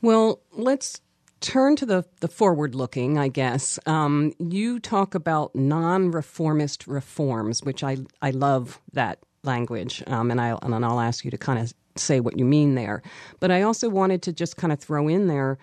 Well, 0.00 0.40
let's 0.52 1.00
turn 1.40 1.76
to 1.76 1.86
the, 1.86 2.04
the 2.20 2.28
forward 2.28 2.74
looking, 2.74 3.18
I 3.18 3.28
guess. 3.28 3.78
Um, 3.86 4.32
you 4.38 4.78
talk 4.78 5.14
about 5.14 5.54
non 5.54 6.10
reformist 6.10 6.86
reforms, 6.86 7.62
which 7.62 7.82
I, 7.82 7.98
I 8.22 8.30
love 8.30 8.80
that 8.92 9.18
language, 9.42 10.02
um, 10.06 10.30
and, 10.30 10.40
I, 10.40 10.58
and 10.62 10.84
I'll 10.84 11.00
ask 11.00 11.24
you 11.24 11.30
to 11.30 11.38
kind 11.38 11.58
of 11.58 11.72
say 11.98 12.20
what 12.20 12.38
you 12.38 12.44
mean 12.44 12.74
there. 12.74 13.02
But 13.40 13.50
I 13.50 13.62
also 13.62 13.88
wanted 13.88 14.22
to 14.22 14.32
just 14.32 14.56
kind 14.56 14.72
of 14.72 14.80
throw 14.80 15.08
in 15.08 15.26
there 15.26 15.58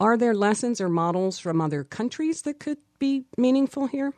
are 0.00 0.16
there 0.16 0.34
lessons 0.34 0.80
or 0.80 0.88
models 0.88 1.38
from 1.38 1.60
other 1.60 1.84
countries 1.84 2.42
that 2.42 2.58
could 2.58 2.78
be 2.98 3.26
meaningful 3.36 3.86
here? 3.86 4.14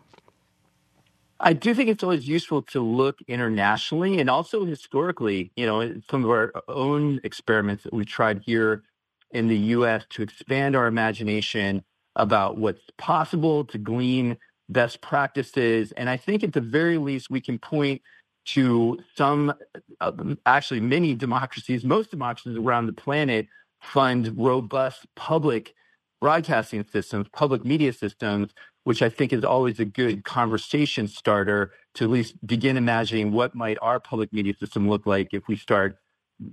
I 1.40 1.54
do 1.54 1.75
think 1.75 1.90
it's 1.90 2.04
always 2.04 2.28
useful 2.28 2.62
to 2.62 2.81
look 2.81 3.19
internationally 3.26 4.21
and 4.21 4.31
also 4.31 4.64
historically, 4.64 5.50
you 5.57 5.66
know, 5.66 6.00
some 6.09 6.23
of 6.23 6.31
our 6.31 6.52
own 6.69 7.21
experiments 7.25 7.83
that 7.83 7.92
we've 7.92 8.07
tried 8.07 8.42
here 8.47 8.85
in 9.33 9.49
the 9.49 9.57
US 9.57 10.04
to 10.11 10.23
expand 10.23 10.76
our 10.76 10.87
imagination 10.87 11.83
about 12.14 12.59
what's 12.59 12.83
possible, 12.97 13.64
to 13.64 13.78
glean 13.78 14.37
best 14.69 15.00
practices. 15.00 15.90
And 15.97 16.09
I 16.09 16.16
think 16.16 16.45
at 16.45 16.52
the 16.52 16.61
very 16.61 16.97
least, 16.97 17.28
we 17.28 17.40
can 17.40 17.59
point 17.59 18.02
to 18.44 18.99
some, 19.16 19.54
uh, 20.00 20.12
actually, 20.46 20.80
many 20.80 21.14
democracies, 21.14 21.84
most 21.84 22.11
democracies 22.11 22.56
around 22.56 22.87
the 22.87 22.92
planet 22.92 23.46
fund 23.80 24.32
robust 24.37 25.06
public 25.16 25.75
broadcasting 26.20 26.84
systems, 26.92 27.26
public 27.32 27.64
media 27.64 27.92
systems, 27.92 28.52
which 28.84 29.02
I 29.02 29.08
think 29.08 29.32
is 29.32 29.44
always 29.44 29.80
a 29.80 29.84
good 29.84 30.25
conversation 30.25 31.08
starter 31.08 31.72
to 31.94 32.04
at 32.04 32.11
least 32.11 32.46
begin 32.46 32.76
imagining 32.76 33.32
what 33.32 33.56
might 33.56 33.76
our 33.82 33.99
public 33.99 34.32
media 34.32 34.54
system 34.58 34.88
look 34.88 35.04
like 35.04 35.28
if 35.32 35.49
we 35.49 35.56
start 35.56 35.99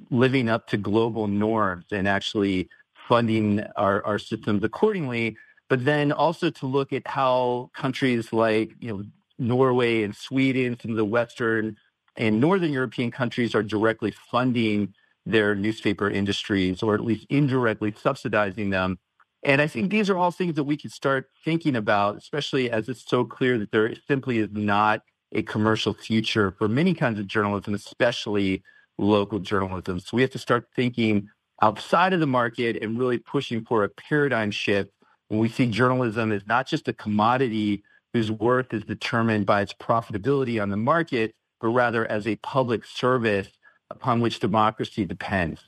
living 0.10 0.50
up 0.50 0.68
to 0.68 0.78
global 0.78 1.28
norms 1.28 1.86
and 1.92 2.08
actually 2.08 2.68
funding 3.08 3.64
our, 3.76 4.04
our 4.06 4.18
systems 4.20 4.64
accordingly. 4.64 5.38
But 5.70 5.86
then 5.86 6.12
also 6.12 6.50
to 6.50 6.66
look 6.66 6.92
at 6.92 7.08
how 7.08 7.70
countries 7.76 8.34
like, 8.34 8.72
you 8.80 8.90
know, 8.90 9.04
Norway 9.40 10.04
and 10.04 10.16
Sweden, 10.16 10.78
some 10.80 10.92
of 10.92 10.98
the 10.98 11.06
Western 11.06 11.78
and 12.16 12.40
Northern 12.40 12.72
European 12.72 13.12
countries 13.12 13.56
are 13.56 13.64
directly 13.64 14.14
funding 14.32 14.94
their 15.26 15.56
newspaper 15.56 16.10
industries 16.10 16.84
or 16.84 16.94
at 16.94 17.02
least 17.02 17.26
indirectly 17.30 17.94
subsidizing 17.98 18.70
them. 18.70 19.00
And 19.44 19.62
I 19.62 19.68
think 19.68 19.90
these 19.90 20.10
are 20.10 20.18
all 20.18 20.32
things 20.32 20.56
that 20.56 20.66
we 20.66 20.76
can 20.76 20.90
start 20.90 21.30
thinking 21.46 21.76
about, 21.76 22.18
especially 22.18 22.70
as 22.70 22.90
it's 22.90 23.06
so 23.08 23.24
clear 23.24 23.58
that 23.58 23.72
there 23.72 23.94
simply 24.08 24.40
is 24.40 24.50
not 24.52 25.02
a 25.32 25.44
commercial 25.44 25.94
future 25.94 26.54
for 26.58 26.68
many 26.68 26.94
kinds 26.94 27.20
of 27.20 27.28
journalism, 27.28 27.74
especially 27.74 28.64
local 28.98 29.40
journalism. 29.40 30.00
So 30.00 30.18
we 30.18 30.22
have 30.24 30.32
to 30.32 30.40
start 30.40 30.68
thinking 30.76 31.30
outside 31.62 32.14
of 32.14 32.20
the 32.20 32.28
market 32.28 32.82
and 32.82 33.00
really 33.00 33.18
pushing 33.18 33.64
for 33.64 33.84
a 33.84 33.90
paradigm 33.90 34.52
shift 34.52 34.92
when 35.30 35.40
we 35.40 35.48
see 35.48 35.68
journalism 35.68 36.32
as 36.32 36.46
not 36.48 36.68
just 36.68 36.88
a 36.88 36.94
commodity 36.94 37.84
whose 38.14 38.32
worth 38.32 38.74
is 38.74 38.84
determined 38.84 39.46
by 39.46 39.62
its 39.62 39.74
profitability 39.74 40.62
on 40.62 40.70
the 40.70 40.78
market, 40.78 41.34
but 41.62 41.70
rather 41.70 42.10
as 42.10 42.28
a 42.28 42.36
public 42.38 42.86
service 42.86 43.50
upon 43.92 44.22
which 44.22 44.40
democracy 44.40 45.06
depends. 45.06 45.62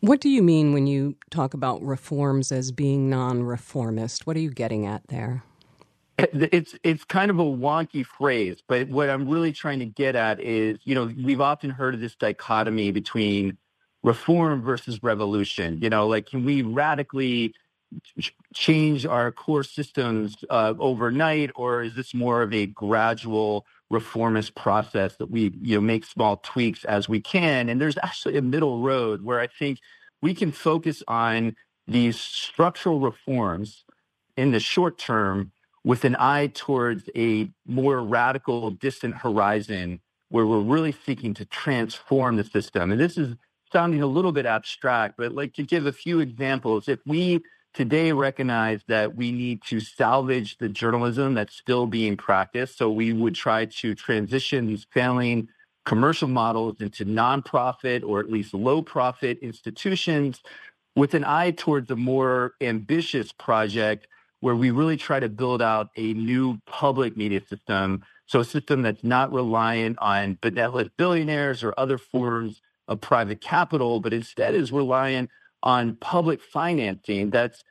What 0.00 0.20
do 0.20 0.28
you 0.28 0.42
mean 0.42 0.72
when 0.72 0.86
you 0.86 1.16
talk 1.30 1.54
about 1.54 1.82
reforms 1.82 2.50
as 2.50 2.72
being 2.72 3.08
non-reformist? 3.08 4.26
What 4.26 4.36
are 4.36 4.40
you 4.40 4.50
getting 4.50 4.86
at 4.86 5.06
there? 5.08 5.44
It's 6.18 6.76
it's 6.84 7.04
kind 7.04 7.30
of 7.30 7.38
a 7.38 7.44
wonky 7.44 8.04
phrase, 8.04 8.62
but 8.68 8.88
what 8.88 9.08
I'm 9.08 9.28
really 9.28 9.50
trying 9.50 9.78
to 9.78 9.86
get 9.86 10.14
at 10.14 10.40
is, 10.40 10.78
you 10.84 10.94
know, 10.94 11.10
we've 11.24 11.40
often 11.40 11.70
heard 11.70 11.94
of 11.94 12.00
this 12.00 12.14
dichotomy 12.14 12.92
between 12.92 13.56
reform 14.02 14.62
versus 14.62 15.02
revolution. 15.02 15.78
You 15.80 15.90
know, 15.90 16.06
like 16.06 16.26
can 16.26 16.44
we 16.44 16.62
radically 16.62 17.54
change 18.54 19.06
our 19.06 19.32
core 19.32 19.64
systems 19.64 20.36
uh, 20.50 20.74
overnight, 20.78 21.50
or 21.54 21.82
is 21.82 21.94
this 21.94 22.14
more 22.14 22.42
of 22.42 22.52
a 22.52 22.66
gradual 22.66 23.66
reformist 23.90 24.54
process 24.54 25.16
that 25.16 25.30
we 25.30 25.52
you 25.60 25.74
know 25.74 25.80
make 25.80 26.04
small 26.04 26.38
tweaks 26.38 26.84
as 26.84 27.08
we 27.08 27.20
can? 27.20 27.68
And 27.68 27.80
there's 27.80 27.98
actually 28.02 28.36
a 28.36 28.42
middle 28.42 28.80
road 28.80 29.22
where 29.22 29.40
i 29.40 29.46
think 29.46 29.78
we 30.22 30.34
can 30.34 30.52
focus 30.52 31.02
on 31.08 31.56
these 31.86 32.18
structural 32.18 33.00
reforms 33.00 33.84
in 34.36 34.52
the 34.52 34.60
short 34.60 34.96
term 34.98 35.52
with 35.84 36.04
an 36.04 36.16
eye 36.18 36.46
towards 36.54 37.10
a 37.16 37.50
more 37.66 38.00
radical 38.00 38.70
distant 38.70 39.16
horizon 39.16 40.00
where 40.28 40.46
we're 40.46 40.60
really 40.60 40.92
seeking 41.04 41.34
to 41.34 41.44
transform 41.44 42.36
the 42.36 42.44
system. 42.44 42.92
And 42.92 43.00
this 43.00 43.18
is 43.18 43.34
sounding 43.72 44.02
a 44.02 44.06
little 44.06 44.32
bit 44.32 44.46
abstract 44.46 45.16
but 45.16 45.34
like 45.34 45.54
to 45.54 45.62
give 45.62 45.86
a 45.86 45.92
few 45.92 46.20
examples. 46.20 46.88
If 46.88 47.00
we 47.04 47.40
today 47.74 48.12
recognize 48.12 48.80
that 48.88 49.16
we 49.16 49.32
need 49.32 49.62
to 49.62 49.80
salvage 49.80 50.58
the 50.58 50.68
journalism 50.68 51.34
that's 51.34 51.56
still 51.56 51.86
being 51.86 52.16
practiced. 52.16 52.78
So 52.78 52.90
we 52.90 53.12
would 53.12 53.34
try 53.34 53.66
to 53.66 53.94
transition 53.94 54.66
these 54.66 54.86
failing 54.90 55.48
commercial 55.84 56.28
models 56.28 56.80
into 56.80 57.04
nonprofit 57.04 58.04
or 58.04 58.20
at 58.20 58.30
least 58.30 58.54
low 58.54 58.82
profit 58.82 59.38
institutions 59.40 60.40
with 60.94 61.14
an 61.14 61.24
eye 61.24 61.50
towards 61.50 61.90
a 61.90 61.96
more 61.96 62.54
ambitious 62.60 63.32
project 63.32 64.06
where 64.40 64.54
we 64.54 64.70
really 64.70 64.96
try 64.96 65.20
to 65.20 65.28
build 65.28 65.62
out 65.62 65.90
a 65.96 66.12
new 66.14 66.58
public 66.66 67.16
media 67.16 67.40
system. 67.48 68.04
So 68.26 68.40
a 68.40 68.44
system 68.44 68.82
that's 68.82 69.04
not 69.04 69.32
reliant 69.32 69.98
on 69.98 70.38
benevolent 70.40 70.92
billionaires 70.96 71.62
or 71.62 71.74
other 71.78 71.96
forms 71.98 72.60
of 72.88 73.00
private 73.00 73.40
capital, 73.40 74.00
but 74.00 74.12
instead 74.12 74.54
is 74.54 74.72
reliant 74.72 75.30
on 75.62 75.96
public 75.96 76.40
financing 76.42 77.30
that's 77.30 77.62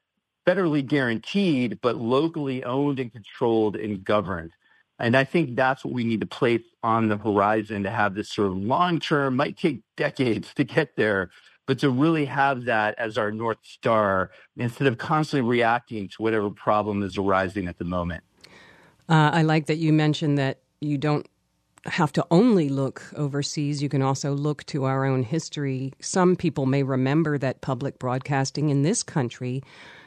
federally 0.48 0.86
guaranteed, 0.86 1.80
but 1.82 1.98
locally 1.98 2.64
owned 2.64 3.00
and 3.00 3.12
controlled 3.12 3.76
and 3.76 4.04
governed. 4.04 4.52
And 5.00 5.18
I 5.18 5.24
think 5.24 5.56
that's 5.56 5.84
what 5.84 5.94
we 5.94 6.04
need 6.04 6.22
to 6.22 6.28
place 6.28 6.62
on 6.84 7.10
the 7.10 7.18
horizon 7.18 7.84
to 7.84 7.90
have 7.90 8.14
this 8.14 8.30
sort 8.30 8.50
of 8.50 8.58
long 8.58 9.00
term, 9.00 9.36
might 9.36 9.58
take 9.58 9.82
decades 9.98 10.54
to 10.56 10.64
get 10.64 10.96
there, 10.96 11.32
but 11.66 11.80
to 11.80 11.90
really 11.90 12.26
have 12.26 12.66
that 12.66 12.98
as 13.00 13.18
our 13.18 13.32
North 13.32 13.58
Star 13.64 14.32
instead 14.58 14.88
of 14.88 14.98
constantly 14.98 15.48
reacting 15.48 16.08
to 16.10 16.22
whatever 16.22 16.50
problem 16.50 17.02
is 17.02 17.18
arising 17.18 17.68
at 17.68 17.78
the 17.78 17.86
moment. 17.86 18.24
Uh, 19.10 19.32
I 19.34 19.42
like 19.42 19.66
that 19.66 19.78
you 19.78 19.92
mentioned 19.92 20.38
that 20.38 20.60
you 20.80 20.98
don't 20.98 21.26
have 21.86 22.12
to 22.14 22.26
only 22.30 22.70
look 22.70 23.04
overseas. 23.16 23.82
You 23.82 23.90
can 23.90 24.02
also 24.02 24.34
look 24.34 24.66
to 24.66 24.86
our 24.86 25.06
own 25.06 25.24
history. 25.24 25.94
Some 26.00 26.36
people 26.36 26.66
may 26.66 26.84
remember 26.84 27.38
that 27.38 27.62
public 27.62 27.98
broadcasting 27.98 28.70
in 28.70 28.84
this 28.84 29.04
country 29.04 29.64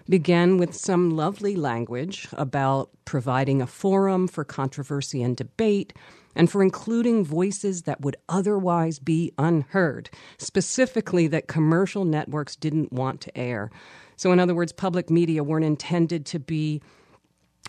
began 0.09 0.59
with 0.59 0.75
some 0.75 1.17
lovely 1.17 1.57
language 1.57 2.29
about 2.33 2.91
providing 3.05 3.63
a 3.63 3.67
forum 3.67 4.29
for 4.29 4.45
controversy 4.45 5.23
and 5.23 5.37
debate 5.37 5.93
and 6.37 6.51
for 6.51 6.63
including 6.63 7.25
voices 7.25 7.83
that 7.83 8.01
would 8.01 8.17
otherwise 8.29 8.99
be 8.99 9.33
unheard, 9.39 10.11
specifically 10.37 11.27
that 11.29 11.47
commercial 11.47 12.05
networks 12.05 12.57
didn't 12.57 12.93
want 12.93 13.21
to 13.21 13.37
air. 13.39 13.71
So, 14.17 14.33
in 14.33 14.41
other 14.41 14.55
words, 14.55 14.73
public 14.73 15.11
media 15.11 15.43
weren't 15.43 15.65
intended 15.65 16.27
to 16.27 16.39
be 16.39 16.83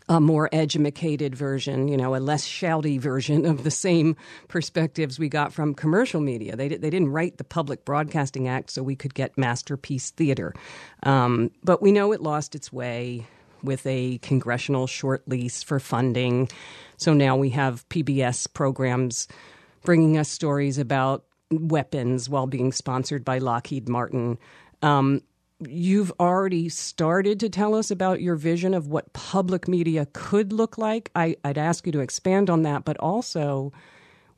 a 0.07 0.21
more 0.21 0.49
educated 0.51 1.35
version, 1.35 1.87
you 1.87 1.97
know, 1.97 2.15
a 2.15 2.17
less 2.17 2.45
shouty 2.45 2.99
version 2.99 3.45
of 3.45 3.63
the 3.63 3.71
same 3.71 4.15
perspectives 4.47 5.17
we 5.17 5.29
got 5.29 5.51
from 5.51 5.73
commercial 5.73 6.21
media. 6.21 6.55
They, 6.55 6.67
they 6.67 6.89
didn't 6.89 7.09
write 7.09 7.37
the 7.37 7.43
Public 7.43 7.85
Broadcasting 7.85 8.47
Act 8.47 8.69
so 8.69 8.83
we 8.83 8.95
could 8.95 9.15
get 9.15 9.37
masterpiece 9.37 10.11
theater. 10.11 10.53
Um, 11.03 11.51
but 11.63 11.81
we 11.81 11.91
know 11.91 12.11
it 12.11 12.21
lost 12.21 12.53
its 12.53 12.71
way 12.71 13.25
with 13.63 13.85
a 13.87 14.19
congressional 14.19 14.85
short 14.85 15.27
lease 15.27 15.63
for 15.63 15.79
funding. 15.79 16.49
So 16.97 17.13
now 17.13 17.35
we 17.35 17.49
have 17.49 17.87
PBS 17.89 18.53
programs 18.53 19.27
bringing 19.83 20.17
us 20.17 20.29
stories 20.29 20.77
about 20.77 21.25
weapons 21.51 22.29
while 22.29 22.47
being 22.47 22.71
sponsored 22.71 23.25
by 23.25 23.39
Lockheed 23.39 23.89
Martin. 23.89 24.37
Um, 24.81 25.21
you've 25.59 26.11
already 26.19 26.69
started 26.69 27.39
to 27.39 27.49
tell 27.49 27.75
us 27.75 27.89
about 27.89 28.21
your 28.21 28.35
vision 28.35 28.73
of 28.73 28.87
what 28.87 29.13
public 29.13 29.67
media 29.67 30.07
could 30.13 30.51
look 30.51 30.77
like. 30.77 31.09
I, 31.15 31.35
would 31.45 31.57
ask 31.57 31.85
you 31.85 31.91
to 31.93 32.01
expand 32.01 32.49
on 32.49 32.63
that, 32.63 32.83
but 32.83 32.97
also, 32.97 33.71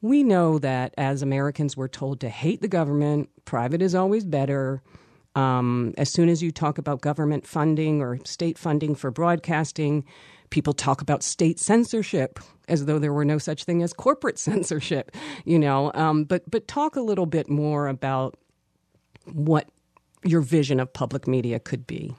we 0.01 0.23
know 0.23 0.59
that 0.59 0.93
as 0.97 1.21
Americans, 1.21 1.75
we're 1.75 1.87
told 1.87 2.19
to 2.21 2.29
hate 2.29 2.61
the 2.61 2.67
government, 2.67 3.29
private 3.45 3.81
is 3.81 3.95
always 3.95 4.25
better. 4.25 4.83
Um, 5.35 5.93
as 5.97 6.11
soon 6.11 6.29
as 6.29 6.43
you 6.43 6.51
talk 6.51 6.77
about 6.77 7.01
government 7.01 7.47
funding 7.47 8.01
or 8.01 8.19
state 8.23 8.57
funding 8.57 8.95
for 8.95 9.09
broadcasting, 9.09 10.03
people 10.49 10.73
talk 10.73 11.01
about 11.01 11.23
state 11.23 11.59
censorship 11.59 12.39
as 12.67 12.85
though 12.85 12.99
there 12.99 13.13
were 13.13 13.25
no 13.25 13.37
such 13.37 13.63
thing 13.63 13.81
as 13.81 13.93
corporate 13.93 14.37
censorship. 14.47 15.11
You 15.45 15.57
know, 15.57 15.91
um, 15.93 16.25
but 16.25 16.49
but 16.49 16.67
talk 16.67 16.95
a 16.95 17.01
little 17.01 17.25
bit 17.25 17.49
more 17.49 17.87
about 17.87 18.35
what 19.25 19.67
your 20.27 20.41
vision 20.41 20.79
of 20.79 20.93
public 20.93 21.27
media 21.27 21.59
could 21.59 21.87
be. 21.87 22.15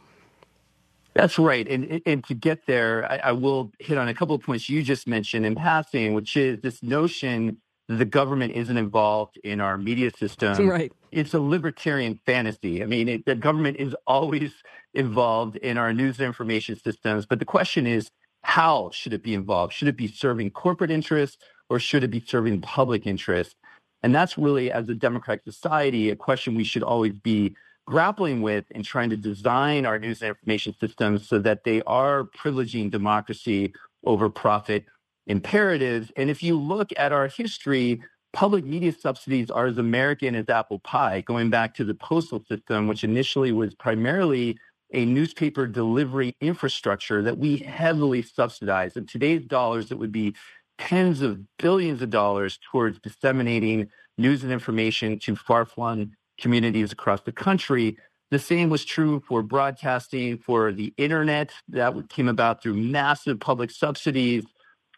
That's 1.15 1.39
right. 1.39 1.67
And, 1.67 2.01
and 2.07 2.23
to 2.25 2.35
get 2.35 2.67
there, 2.67 3.11
I, 3.11 3.17
I, 3.17 3.33
will 3.33 3.73
hit 3.81 3.99
on 3.99 4.07
a 4.07 4.15
couple 4.15 4.37
of 4.37 4.43
points 4.43 4.69
you 4.69 4.85
just 4.85 5.09
mentioned 5.09 5.45
in 5.45 5.57
passing, 5.57 6.15
which 6.15 6.37
is 6.37 6.61
this 6.61 6.81
notion 6.81 7.57
that 7.89 7.97
the 7.97 8.05
government 8.05 8.53
isn't 8.53 8.77
involved 8.77 9.37
in 9.43 9.61
our 9.61 9.77
media 9.77 10.13
system. 10.17 10.69
Right. 10.69 10.93
It's 11.11 11.35
a 11.35 11.41
libertarian 11.41 12.21
fantasy. 12.25 12.85
I 12.85 12.87
mean, 12.87 13.09
it, 13.09 13.27
the 13.27 13.35
government 13.35 13.79
is 13.79 13.97
always 14.07 14.53
involved 14.95 15.57
in 15.57 15.77
our 15.77 15.93
news 15.93 16.19
and 16.19 16.27
information 16.27 16.79
systems. 16.79 17.27
But 17.27 17.41
the 17.41 17.45
question 17.45 17.87
is, 17.87 18.11
how 18.43 18.91
should 18.93 19.13
it 19.13 19.23
be 19.23 19.35
involved? 19.35 19.73
Should 19.73 19.89
it 19.89 19.97
be 19.97 20.07
serving 20.07 20.51
corporate 20.51 20.91
interests 20.91 21.39
or 21.69 21.81
should 21.81 22.05
it 22.05 22.11
be 22.13 22.23
serving 22.25 22.61
public 22.61 23.07
interest? 23.07 23.57
And 24.03 24.15
that's 24.15 24.39
really, 24.39 24.71
as 24.71 24.89
a 24.89 24.95
democratic 24.95 25.45
society, 25.45 26.11
a 26.11 26.17
question 26.17 26.55
we 26.55 26.65
should 26.65 26.85
always 26.85 27.15
be 27.15 27.57
grappling 27.89 28.43
with 28.43 28.67
and 28.75 28.85
trying 28.85 29.09
to 29.09 29.17
design 29.17 29.87
our 29.87 29.99
news 29.99 30.21
and 30.21 30.29
information 30.29 30.75
systems 30.79 31.27
so 31.27 31.39
that 31.39 31.65
they 31.65 31.81
are 31.83 32.25
privileging 32.39 32.91
democracy 32.91 33.73
over 34.05 34.29
profit 34.29 34.85
imperatives. 35.27 36.13
And 36.17 36.29
if 36.29 36.43
you 36.43 36.59
look 36.61 36.91
at 36.99 37.13
our 37.13 37.29
history, 37.29 38.03
public 38.35 38.63
media 38.67 38.93
subsidies 38.93 39.51
are 39.51 39.67
as 39.67 39.79
American 39.79 40.35
as 40.35 40.51
apple 40.51 40.81
pie, 40.81 41.23
going 41.23 41.49
back 41.49 41.75
to 41.77 41.85
the 41.85 41.95
postal 41.95 42.45
system, 42.45 42.89
which 42.89 43.05
initially 43.05 43.53
was 43.53 43.75
primarily 43.75 44.59
a 44.93 45.07
newspaper 45.07 45.67
delivery 45.67 46.37
infrastructure 46.43 47.23
that 47.23 47.39
we 47.39 47.57
heavily 47.57 48.21
subsidized. 48.21 48.99
In 48.99 49.07
today's 49.07 49.47
dollars, 49.47 49.91
it 49.91 49.99
would 49.99 50.13
be 50.13 50.35
tens 50.77 51.23
of 51.23 51.41
billions 51.59 52.03
of 52.03 52.11
dollars 52.11 52.59
towards 52.71 53.01
disseminating 53.01 53.89
news 54.19 54.43
and 54.43 54.53
information 54.53 55.19
to 55.21 55.35
far 55.35 55.65
flung 55.65 56.13
communities 56.39 56.93
across 56.93 57.21
the 57.23 57.33
country. 57.33 57.97
The 58.31 58.39
same 58.39 58.69
was 58.69 58.85
true 58.85 59.23
for 59.27 59.43
broadcasting, 59.43 60.39
for 60.39 60.73
the 60.73 60.93
internet 60.97 61.51
that 61.69 62.09
came 62.09 62.29
about 62.29 62.63
through 62.63 62.75
massive 62.75 63.41
public 63.41 63.71
subsidies. 63.71 64.45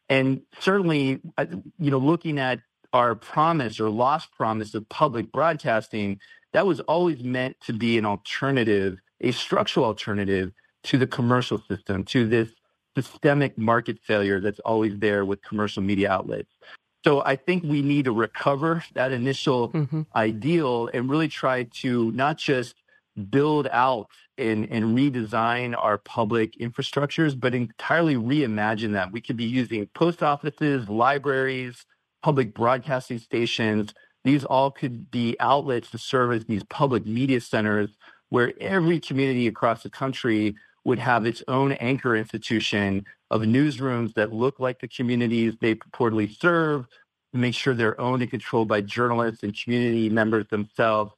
And 0.08 0.42
certainly, 0.58 1.20
uh, 1.38 1.46
you 1.78 1.90
know, 1.90 1.98
looking 1.98 2.38
at 2.38 2.60
our 2.92 3.14
promise 3.14 3.78
or 3.78 3.88
lost 3.88 4.32
promise 4.32 4.74
of 4.74 4.88
public 4.88 5.30
broadcasting, 5.30 6.18
that 6.52 6.66
was 6.66 6.80
always 6.80 7.22
meant 7.22 7.56
to 7.66 7.72
be 7.72 7.96
an 7.96 8.04
alternative, 8.04 8.98
a 9.20 9.30
structural 9.30 9.86
alternative 9.86 10.52
to 10.82 10.98
the 10.98 11.06
commercial 11.06 11.62
system, 11.68 12.02
to 12.04 12.26
this 12.26 12.48
systemic 12.96 13.56
market 13.56 13.98
failure 14.02 14.40
that's 14.40 14.58
always 14.60 14.98
there 14.98 15.24
with 15.24 15.40
commercial 15.42 15.82
media 15.82 16.10
outlets. 16.10 16.50
So 17.04 17.22
I 17.24 17.36
think 17.36 17.62
we 17.64 17.82
need 17.82 18.04
to 18.04 18.12
recover 18.12 18.84
that 18.94 19.12
initial 19.12 19.70
mm-hmm. 19.70 20.02
ideal 20.14 20.90
and 20.92 21.08
really 21.08 21.28
try 21.28 21.64
to 21.80 22.12
not 22.12 22.36
just 22.36 22.74
build 23.30 23.68
out 23.72 24.08
and, 24.38 24.68
and 24.70 24.96
redesign 24.96 25.74
our 25.76 25.98
public 25.98 26.58
infrastructures, 26.58 27.38
but 27.38 27.54
entirely 27.54 28.16
reimagine 28.16 28.92
them. 28.92 29.10
We 29.12 29.20
could 29.20 29.36
be 29.36 29.44
using 29.44 29.86
post 29.94 30.22
offices, 30.22 30.88
libraries, 30.88 31.84
public 32.22 32.54
broadcasting 32.54 33.18
stations. 33.18 33.94
These 34.24 34.44
all 34.44 34.70
could 34.70 35.10
be 35.10 35.36
outlets 35.40 35.90
to 35.90 35.98
serve 35.98 36.32
as 36.32 36.44
these 36.44 36.64
public 36.64 37.06
media 37.06 37.40
centers 37.40 37.90
where 38.28 38.52
every 38.60 39.00
community 39.00 39.46
across 39.46 39.82
the 39.82 39.90
country 39.90 40.54
would 40.84 40.98
have 40.98 41.26
its 41.26 41.42
own 41.48 41.72
anchor 41.72 42.16
institution 42.16 43.04
of 43.30 43.42
newsrooms 43.42 44.14
that 44.14 44.32
look 44.32 44.58
like 44.58 44.80
the 44.80 44.88
communities 44.88 45.54
they 45.60 45.74
purportedly 45.74 46.36
serve, 46.38 46.86
make 47.32 47.54
sure 47.54 47.74
they're 47.74 48.00
owned 48.00 48.22
and 48.22 48.30
controlled 48.30 48.68
by 48.68 48.80
journalists 48.80 49.42
and 49.42 49.56
community 49.56 50.08
members 50.08 50.46
themselves. 50.48 51.12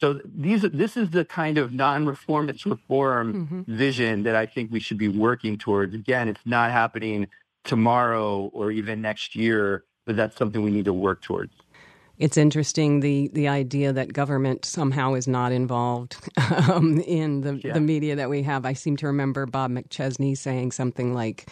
So 0.00 0.20
these, 0.24 0.62
this 0.62 0.96
is 0.96 1.10
the 1.10 1.24
kind 1.24 1.58
of 1.58 1.72
non-reformist 1.72 2.64
reform 2.64 3.34
mm-hmm. 3.34 3.76
vision 3.76 4.22
that 4.22 4.36
I 4.36 4.46
think 4.46 4.70
we 4.70 4.78
should 4.80 4.98
be 4.98 5.08
working 5.08 5.58
towards. 5.58 5.94
Again, 5.94 6.28
it's 6.28 6.46
not 6.46 6.70
happening 6.70 7.26
tomorrow 7.64 8.50
or 8.54 8.70
even 8.70 9.02
next 9.02 9.34
year, 9.34 9.84
but 10.06 10.16
that's 10.16 10.36
something 10.36 10.62
we 10.62 10.70
need 10.70 10.84
to 10.84 10.92
work 10.92 11.20
towards. 11.20 11.52
It's 12.18 12.36
interesting 12.36 13.00
the 13.00 13.28
the 13.32 13.48
idea 13.48 13.92
that 13.92 14.12
government 14.12 14.64
somehow 14.64 15.14
is 15.14 15.28
not 15.28 15.52
involved 15.52 16.16
um, 16.68 17.00
in 17.00 17.42
the 17.42 17.60
yeah. 17.62 17.74
the 17.74 17.80
media 17.80 18.16
that 18.16 18.28
we 18.28 18.42
have. 18.42 18.66
I 18.66 18.72
seem 18.72 18.96
to 18.98 19.06
remember 19.06 19.46
Bob 19.46 19.70
McChesney 19.70 20.36
saying 20.36 20.72
something 20.72 21.14
like, 21.14 21.48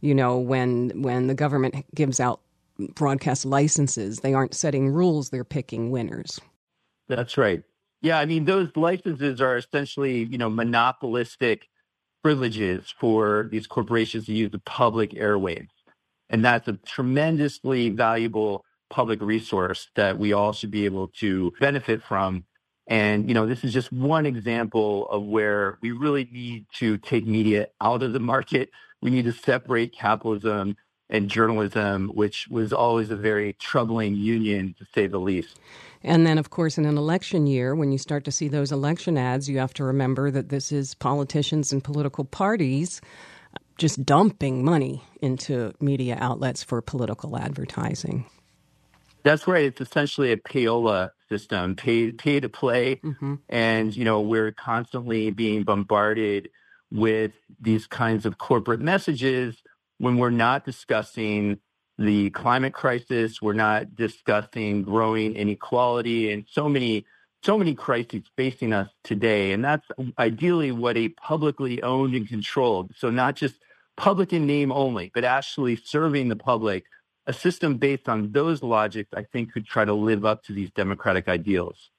you 0.00 0.14
know, 0.14 0.38
when 0.38 1.02
when 1.02 1.26
the 1.26 1.34
government 1.34 1.86
gives 1.94 2.20
out 2.20 2.40
broadcast 2.94 3.46
licenses, 3.46 4.20
they 4.20 4.34
aren't 4.34 4.54
setting 4.54 4.90
rules; 4.90 5.30
they're 5.30 5.44
picking 5.44 5.90
winners. 5.90 6.38
That's 7.08 7.38
right. 7.38 7.62
Yeah, 8.02 8.18
I 8.18 8.26
mean 8.26 8.44
those 8.44 8.68
licenses 8.76 9.40
are 9.40 9.56
essentially 9.56 10.24
you 10.24 10.36
know 10.36 10.50
monopolistic 10.50 11.66
privileges 12.22 12.92
for 12.98 13.48
these 13.50 13.66
corporations 13.66 14.26
to 14.26 14.34
use 14.34 14.50
the 14.50 14.58
public 14.58 15.12
airwaves, 15.12 15.68
and 16.28 16.44
that's 16.44 16.68
a 16.68 16.74
tremendously 16.74 17.88
valuable 17.88 18.66
public 18.90 19.22
resource 19.22 19.88
that 19.94 20.18
we 20.18 20.32
all 20.32 20.52
should 20.52 20.70
be 20.70 20.84
able 20.84 21.08
to 21.20 21.52
benefit 21.60 22.02
from. 22.02 22.44
And, 22.86 23.28
you 23.28 23.34
know, 23.34 23.46
this 23.46 23.62
is 23.64 23.72
just 23.72 23.92
one 23.92 24.26
example 24.26 25.08
of 25.08 25.22
where 25.22 25.78
we 25.80 25.92
really 25.92 26.28
need 26.30 26.66
to 26.74 26.98
take 26.98 27.26
media 27.26 27.68
out 27.80 28.02
of 28.02 28.12
the 28.12 28.20
market. 28.20 28.70
We 29.00 29.10
need 29.10 29.24
to 29.26 29.32
separate 29.32 29.92
capitalism 29.92 30.76
and 31.08 31.28
journalism, 31.28 32.08
which 32.14 32.48
was 32.48 32.72
always 32.72 33.10
a 33.10 33.16
very 33.16 33.52
troubling 33.54 34.14
union, 34.14 34.74
to 34.78 34.86
say 34.94 35.06
the 35.06 35.18
least. 35.18 35.58
And 36.02 36.26
then, 36.26 36.38
of 36.38 36.50
course, 36.50 36.78
in 36.78 36.84
an 36.84 36.96
election 36.96 37.46
year, 37.46 37.74
when 37.74 37.92
you 37.92 37.98
start 37.98 38.24
to 38.24 38.32
see 38.32 38.48
those 38.48 38.72
election 38.72 39.18
ads, 39.18 39.48
you 39.48 39.58
have 39.58 39.74
to 39.74 39.84
remember 39.84 40.30
that 40.30 40.48
this 40.48 40.72
is 40.72 40.94
politicians 40.94 41.72
and 41.72 41.82
political 41.82 42.24
parties 42.24 43.00
just 43.76 44.04
dumping 44.04 44.64
money 44.64 45.02
into 45.20 45.72
media 45.80 46.16
outlets 46.20 46.62
for 46.62 46.80
political 46.80 47.36
advertising. 47.36 48.26
That's 49.22 49.46
right. 49.46 49.64
It's 49.64 49.80
essentially 49.80 50.32
a 50.32 50.36
payola 50.36 51.10
system, 51.28 51.76
pay 51.76 52.12
pay 52.12 52.40
to 52.40 52.48
play, 52.48 52.96
mm-hmm. 52.96 53.36
and 53.48 53.94
you 53.96 54.04
know 54.04 54.20
we're 54.20 54.52
constantly 54.52 55.30
being 55.30 55.62
bombarded 55.62 56.48
with 56.90 57.32
these 57.60 57.86
kinds 57.86 58.26
of 58.26 58.38
corporate 58.38 58.80
messages 58.80 59.62
when 59.98 60.16
we're 60.16 60.30
not 60.30 60.64
discussing 60.64 61.58
the 61.98 62.30
climate 62.30 62.72
crisis, 62.72 63.42
we're 63.42 63.52
not 63.52 63.94
discussing 63.94 64.82
growing 64.82 65.36
inequality, 65.36 66.32
and 66.32 66.46
so 66.50 66.68
many 66.68 67.04
so 67.42 67.56
many 67.56 67.74
crises 67.74 68.22
facing 68.36 68.72
us 68.72 68.88
today. 69.04 69.52
And 69.52 69.64
that's 69.64 69.86
ideally 70.18 70.72
what 70.72 70.96
a 70.96 71.08
publicly 71.10 71.82
owned 71.82 72.14
and 72.14 72.26
controlled, 72.26 72.92
so 72.96 73.10
not 73.10 73.36
just 73.36 73.56
public 73.96 74.32
in 74.32 74.46
name 74.46 74.72
only, 74.72 75.10
but 75.14 75.24
actually 75.24 75.76
serving 75.76 76.28
the 76.28 76.36
public. 76.36 76.84
A 77.30 77.32
system 77.32 77.76
based 77.76 78.08
on 78.08 78.32
those 78.32 78.60
logics, 78.60 79.10
I 79.16 79.22
think, 79.22 79.52
could 79.52 79.64
try 79.64 79.84
to 79.84 79.94
live 79.94 80.24
up 80.24 80.42
to 80.46 80.52
these 80.52 80.68
democratic 80.72 81.28
ideals. 81.28 81.90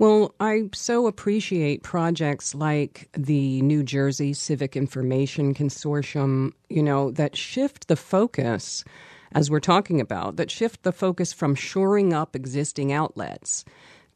Well, 0.00 0.34
I 0.40 0.70
so 0.74 1.06
appreciate 1.06 1.84
projects 1.84 2.52
like 2.52 3.08
the 3.16 3.62
New 3.62 3.84
Jersey 3.84 4.32
Civic 4.32 4.76
Information 4.76 5.54
Consortium, 5.54 6.54
you 6.68 6.82
know, 6.82 7.12
that 7.12 7.36
shift 7.36 7.86
the 7.86 7.94
focus, 7.94 8.82
as 9.30 9.52
we're 9.52 9.60
talking 9.60 10.00
about, 10.00 10.34
that 10.34 10.50
shift 10.50 10.82
the 10.82 10.90
focus 10.90 11.32
from 11.32 11.54
shoring 11.54 12.12
up 12.12 12.34
existing 12.34 12.92
outlets 12.92 13.64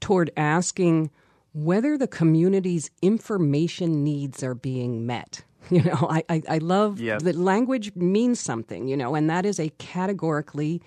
toward 0.00 0.32
asking 0.36 1.12
whether 1.52 1.96
the 1.96 2.08
community's 2.08 2.90
information 3.02 4.02
needs 4.02 4.42
are 4.42 4.56
being 4.56 5.06
met. 5.06 5.44
You 5.70 5.82
know, 5.82 6.06
I, 6.08 6.22
I, 6.28 6.42
I 6.48 6.58
love 6.58 7.00
yes. 7.00 7.22
that 7.24 7.34
language 7.34 7.94
means 7.96 8.38
something, 8.38 8.86
you 8.86 8.96
know, 8.96 9.14
and 9.14 9.28
that 9.28 9.44
is 9.44 9.58
a 9.58 9.68
categorically 9.78 10.80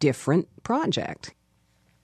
different 0.00 0.48
project. 0.64 1.34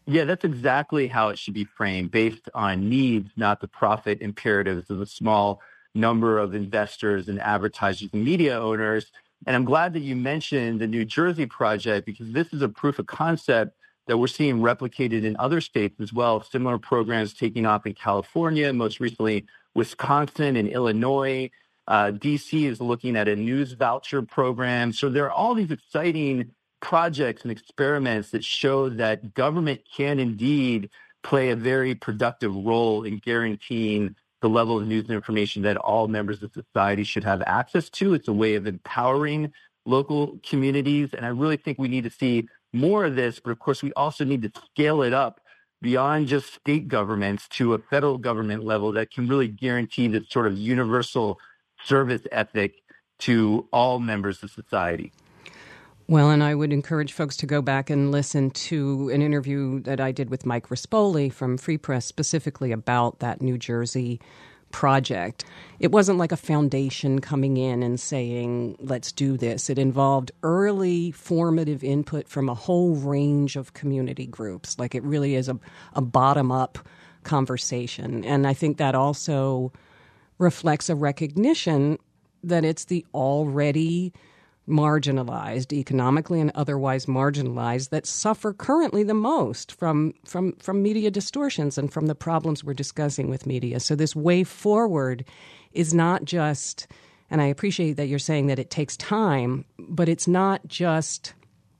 Yeah, 0.07 0.25
that's 0.25 0.45
exactly 0.45 1.09
how 1.09 1.29
it 1.29 1.39
should 1.39 1.55
be 1.55 1.65
framed, 1.65 2.11
based 2.11 2.49
on 2.55 2.89
needs, 2.89 3.31
not 3.37 3.61
the 3.61 3.69
profit 3.69 4.23
imperatives 4.23 4.91
of 4.91 5.01
a 5.01 5.07
small 5.07 5.61
number 5.95 6.39
of 6.39 6.55
investors 6.55 7.29
and 7.29 7.41
advertisers 7.41 8.09
and 8.13 8.25
media 8.25 8.59
owners. 8.59 9.11
And 9.47 9.57
I'm 9.57 9.65
glad 9.65 9.93
that 9.95 10.01
you 10.01 10.17
mentioned 10.17 10.81
the 10.81 10.87
New 10.87 11.05
Jersey 11.05 11.47
project 11.47 12.07
because 12.07 12.33
this 12.33 12.53
is 12.53 12.63
a 12.63 12.69
proof 12.69 12.99
of 12.99 13.07
concept 13.07 13.77
that 14.07 14.19
we're 14.19 14.27
seeing 14.27 14.59
replicated 14.59 15.25
in 15.25 15.37
other 15.39 15.61
states 15.61 16.01
as 16.01 16.13
well. 16.13 16.43
Similar 16.43 16.79
programs 16.79 17.33
taking 17.33 17.67
off 17.67 17.87
in 17.87 17.95
California, 17.95 18.73
most 18.73 19.01
recently 19.01 19.47
Wisconsin 19.75 20.57
and 20.57 20.69
Illinois. 20.69 21.51
Uh, 21.89 22.13
DC 22.13 22.65
is 22.65 22.81
looking 22.81 23.17
at 23.17 23.29
a 23.29 23.37
news 23.37 23.73
voucher 23.73 24.23
program. 24.23 24.93
So 24.93 25.09
there 25.09 25.25
are 25.25 25.33
all 25.33 25.55
these 25.55 25.71
exciting 25.71 26.53
projects 26.81 27.43
and 27.43 27.53
experiments 27.53 28.31
that 28.31 28.45
show 28.45 28.89
that 28.89 29.35
government 29.35 29.81
can 29.95 30.19
indeed 30.19 30.91
play 31.23 31.51
a 31.51 31.57
very 31.57 31.95
productive 31.95 32.55
role 32.55 33.05
in 33.05 33.19
guaranteeing 33.19 34.15
the 34.41 34.49
level 34.49 34.79
of 34.79 34.87
news 34.87 35.05
and 35.05 35.15
information 35.15 35.63
that 35.63 35.77
all 35.77 36.09
members 36.09 36.43
of 36.43 36.53
society 36.53 37.05
should 37.05 37.25
have 37.25 37.43
access 37.43 37.91
to. 37.91 38.15
It's 38.15 38.29
a 38.29 38.33
way 38.33 38.55
of 38.55 38.67
empowering 38.67 39.53
local 39.85 40.39
communities. 40.43 41.11
And 41.13 41.27
I 41.27 41.29
really 41.29 41.57
think 41.57 41.79
we 41.79 41.89
need 41.89 42.05
to 42.05 42.11
see 42.11 42.49
more 42.73 43.05
of 43.05 43.17
this. 43.17 43.41
But 43.41 43.51
of 43.51 43.59
course, 43.59 43.83
we 43.83 43.93
also 43.95 44.25
need 44.25 44.43
to 44.43 44.53
scale 44.73 45.03
it 45.03 45.13
up 45.13 45.41
beyond 45.83 46.29
just 46.29 46.55
state 46.55 46.89
governments 46.89 47.49
to 47.49 47.75
a 47.75 47.79
federal 47.79 48.19
government 48.19 48.65
level 48.65 48.93
that 48.93 49.11
can 49.11 49.27
really 49.29 49.49
guarantee 49.49 50.09
this 50.09 50.29
sort 50.29 50.47
of 50.47 50.57
universal 50.57 51.39
service 51.85 52.23
ethic 52.33 52.83
to 53.21 53.69
all 53.73 53.99
members 53.99 54.43
of 54.43 54.51
society. 54.51 55.13
Well, 56.09 56.31
and 56.31 56.43
I 56.43 56.57
would 56.57 56.73
encourage 56.73 57.13
folks 57.13 57.37
to 57.37 57.47
go 57.47 57.63
back 57.63 57.89
and 57.89 58.11
listen 58.11 58.51
to 58.51 59.11
an 59.11 59.23
interview 59.23 59.79
that 59.83 60.01
I 60.01 60.11
did 60.11 60.29
with 60.29 60.45
Mike 60.45 60.69
Rispoli 60.69 61.33
from 61.33 61.57
Free 61.57 61.79
Press 61.79 62.05
specifically 62.05 62.73
about 62.73 63.21
that 63.21 63.41
New 63.41 63.57
Jersey 63.57 64.21
project. 64.73 65.45
It 65.79 65.93
wasn't 65.93 66.19
like 66.19 66.33
a 66.33 66.37
foundation 66.37 67.21
coming 67.21 67.57
in 67.57 67.83
and 67.83 67.99
saying, 67.99 68.77
let's 68.81 69.13
do 69.13 69.37
this. 69.37 69.71
It 69.71 69.79
involved 69.79 70.33
early 70.43 71.13
formative 71.13 71.85
input 71.85 72.29
from 72.29 72.49
a 72.49 72.55
whole 72.55 72.97
range 72.97 73.57
of 73.57 73.75
community 73.75 74.27
groups. 74.27 74.79
Like 74.79 74.95
it 74.95 75.03
really 75.05 75.35
is 75.35 75.49
a, 75.49 75.59
a 75.95 76.01
bottom 76.03 76.51
up 76.51 76.79
conversation. 77.23 78.25
And 78.25 78.47
I 78.47 78.55
think 78.55 78.79
that 78.79 78.95
also 78.95 79.73
reflects 80.41 80.89
a 80.89 80.97
recognition 80.97 81.99
that 82.43 82.65
it's 82.65 82.87
the 82.87 83.07
already 83.15 84.13
marginalized, 84.67 85.73
economically 85.73 86.41
and 86.41 86.51
otherwise 86.55 87.07
marginalized, 87.07 87.91
that 87.91 88.07
suffer 88.07 88.53
currently 88.53 89.03
the 89.03 89.15
most 89.15 89.73
from, 89.73 90.15
from, 90.25 90.53
from 90.55 90.83
media 90.83 91.11
distortions 91.11 91.77
and 91.77 91.93
from 91.93 92.07
the 92.07 92.15
problems 92.15 92.65
we're 92.65 92.73
discussing 92.73 93.29
with 93.29 93.47
media. 93.47 93.79
So, 93.81 93.95
this 93.95 94.17
way 94.17 94.43
forward 94.43 95.25
is 95.73 95.93
not 95.93 96.25
just, 96.25 96.87
and 97.31 97.43
I 97.43 97.47
appreciate 97.47 97.95
that 97.95 98.07
you're 98.07 98.19
saying 98.19 98.47
that 98.47 98.59
it 98.59 98.71
takes 98.71 98.97
time, 98.97 99.65
but 99.79 100.09
it's 100.09 100.27
not 100.27 100.67
just 100.67 101.35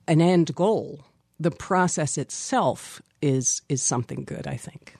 an 0.07 0.21
end 0.21 0.53
goal. 0.53 1.03
The 1.39 1.51
process 1.51 2.17
itself 2.17 3.01
is, 3.21 3.63
is 3.69 3.81
something 3.81 4.23
good, 4.23 4.45
I 4.45 4.57
think. 4.57 4.95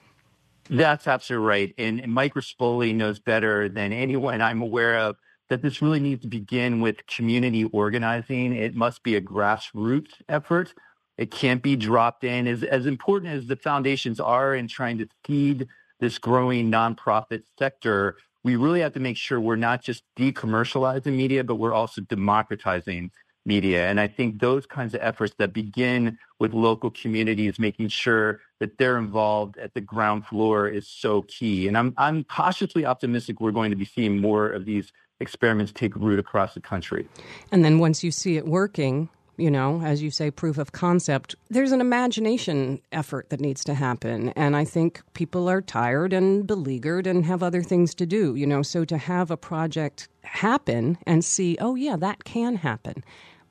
That's 0.70 1.06
absolutely 1.06 1.46
right. 1.46 1.74
And, 1.78 2.00
and 2.00 2.12
Mike 2.12 2.34
Rispoli 2.34 2.94
knows 2.94 3.18
better 3.18 3.68
than 3.68 3.92
anyone 3.92 4.40
I'm 4.40 4.62
aware 4.62 4.98
of 4.98 5.16
that 5.48 5.60
this 5.60 5.82
really 5.82 6.00
needs 6.00 6.22
to 6.22 6.28
begin 6.28 6.80
with 6.80 7.06
community 7.06 7.64
organizing. 7.64 8.54
It 8.54 8.74
must 8.74 9.02
be 9.02 9.16
a 9.16 9.20
grassroots 9.20 10.12
effort. 10.28 10.72
It 11.18 11.30
can't 11.30 11.62
be 11.62 11.76
dropped 11.76 12.24
in. 12.24 12.46
As, 12.46 12.62
as 12.62 12.86
important 12.86 13.32
as 13.34 13.46
the 13.46 13.56
foundations 13.56 14.18
are 14.18 14.54
in 14.54 14.66
trying 14.66 14.98
to 14.98 15.08
feed 15.24 15.68
this 16.00 16.18
growing 16.18 16.70
nonprofit 16.70 17.42
sector, 17.58 18.16
we 18.44 18.56
really 18.56 18.80
have 18.80 18.94
to 18.94 19.00
make 19.00 19.16
sure 19.16 19.40
we're 19.40 19.56
not 19.56 19.82
just 19.82 20.04
decommercializing 20.18 21.14
media, 21.14 21.44
but 21.44 21.56
we're 21.56 21.74
also 21.74 22.00
democratizing 22.00 23.10
media. 23.44 23.88
And 23.88 24.00
I 24.00 24.08
think 24.08 24.40
those 24.40 24.66
kinds 24.66 24.94
of 24.94 25.00
efforts 25.02 25.34
that 25.38 25.52
begin 25.52 26.18
with 26.38 26.52
local 26.52 26.90
communities, 26.90 27.58
making 27.58 27.88
sure 27.88 28.40
that 28.60 28.78
they're 28.78 28.98
involved 28.98 29.56
at 29.58 29.74
the 29.74 29.80
ground 29.80 30.26
floor 30.26 30.68
is 30.68 30.86
so 30.86 31.22
key. 31.22 31.66
And 31.68 31.76
I'm, 31.76 31.94
I'm 31.96 32.24
cautiously 32.24 32.84
optimistic 32.84 33.40
we're 33.40 33.50
going 33.50 33.70
to 33.70 33.76
be 33.76 33.84
seeing 33.84 34.20
more 34.20 34.48
of 34.48 34.64
these 34.64 34.92
experiments 35.20 35.72
take 35.72 35.94
root 35.96 36.18
across 36.18 36.54
the 36.54 36.60
country. 36.60 37.08
And 37.50 37.64
then 37.64 37.78
once 37.78 38.04
you 38.04 38.10
see 38.10 38.36
it 38.36 38.46
working, 38.46 39.08
you 39.36 39.50
know, 39.50 39.80
as 39.82 40.02
you 40.02 40.10
say, 40.10 40.30
proof 40.30 40.58
of 40.58 40.72
concept, 40.72 41.34
there's 41.48 41.72
an 41.72 41.80
imagination 41.80 42.80
effort 42.92 43.30
that 43.30 43.40
needs 43.40 43.64
to 43.64 43.74
happen. 43.74 44.28
And 44.30 44.54
I 44.54 44.64
think 44.64 45.02
people 45.14 45.48
are 45.48 45.62
tired 45.62 46.12
and 46.12 46.46
beleaguered 46.46 47.06
and 47.06 47.24
have 47.24 47.42
other 47.42 47.62
things 47.62 47.94
to 47.96 48.06
do, 48.06 48.34
you 48.34 48.46
know. 48.46 48.62
So 48.62 48.84
to 48.84 48.98
have 48.98 49.30
a 49.30 49.36
project 49.36 50.08
happen 50.22 50.98
and 51.06 51.24
see, 51.24 51.56
oh, 51.60 51.74
yeah, 51.74 51.96
that 51.96 52.24
can 52.24 52.56
happen, 52.56 53.02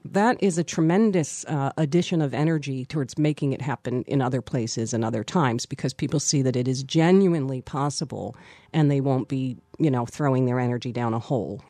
that 0.03 0.41
is 0.41 0.57
a 0.57 0.63
tremendous 0.63 1.45
uh, 1.45 1.71
addition 1.77 2.21
of 2.21 2.33
energy 2.33 2.85
towards 2.85 3.17
making 3.17 3.53
it 3.53 3.61
happen 3.61 4.03
in 4.03 4.21
other 4.21 4.41
places 4.41 4.93
and 4.93 5.05
other 5.05 5.23
times 5.23 5.65
because 5.65 5.93
people 5.93 6.19
see 6.19 6.41
that 6.41 6.55
it 6.55 6.67
is 6.67 6.83
genuinely 6.83 7.61
possible 7.61 8.35
and 8.73 8.89
they 8.89 9.01
won't 9.01 9.27
be, 9.27 9.57
you 9.77 9.91
know, 9.91 10.05
throwing 10.05 10.45
their 10.45 10.59
energy 10.59 10.91
down 10.91 11.13
a 11.13 11.19
hole. 11.19 11.63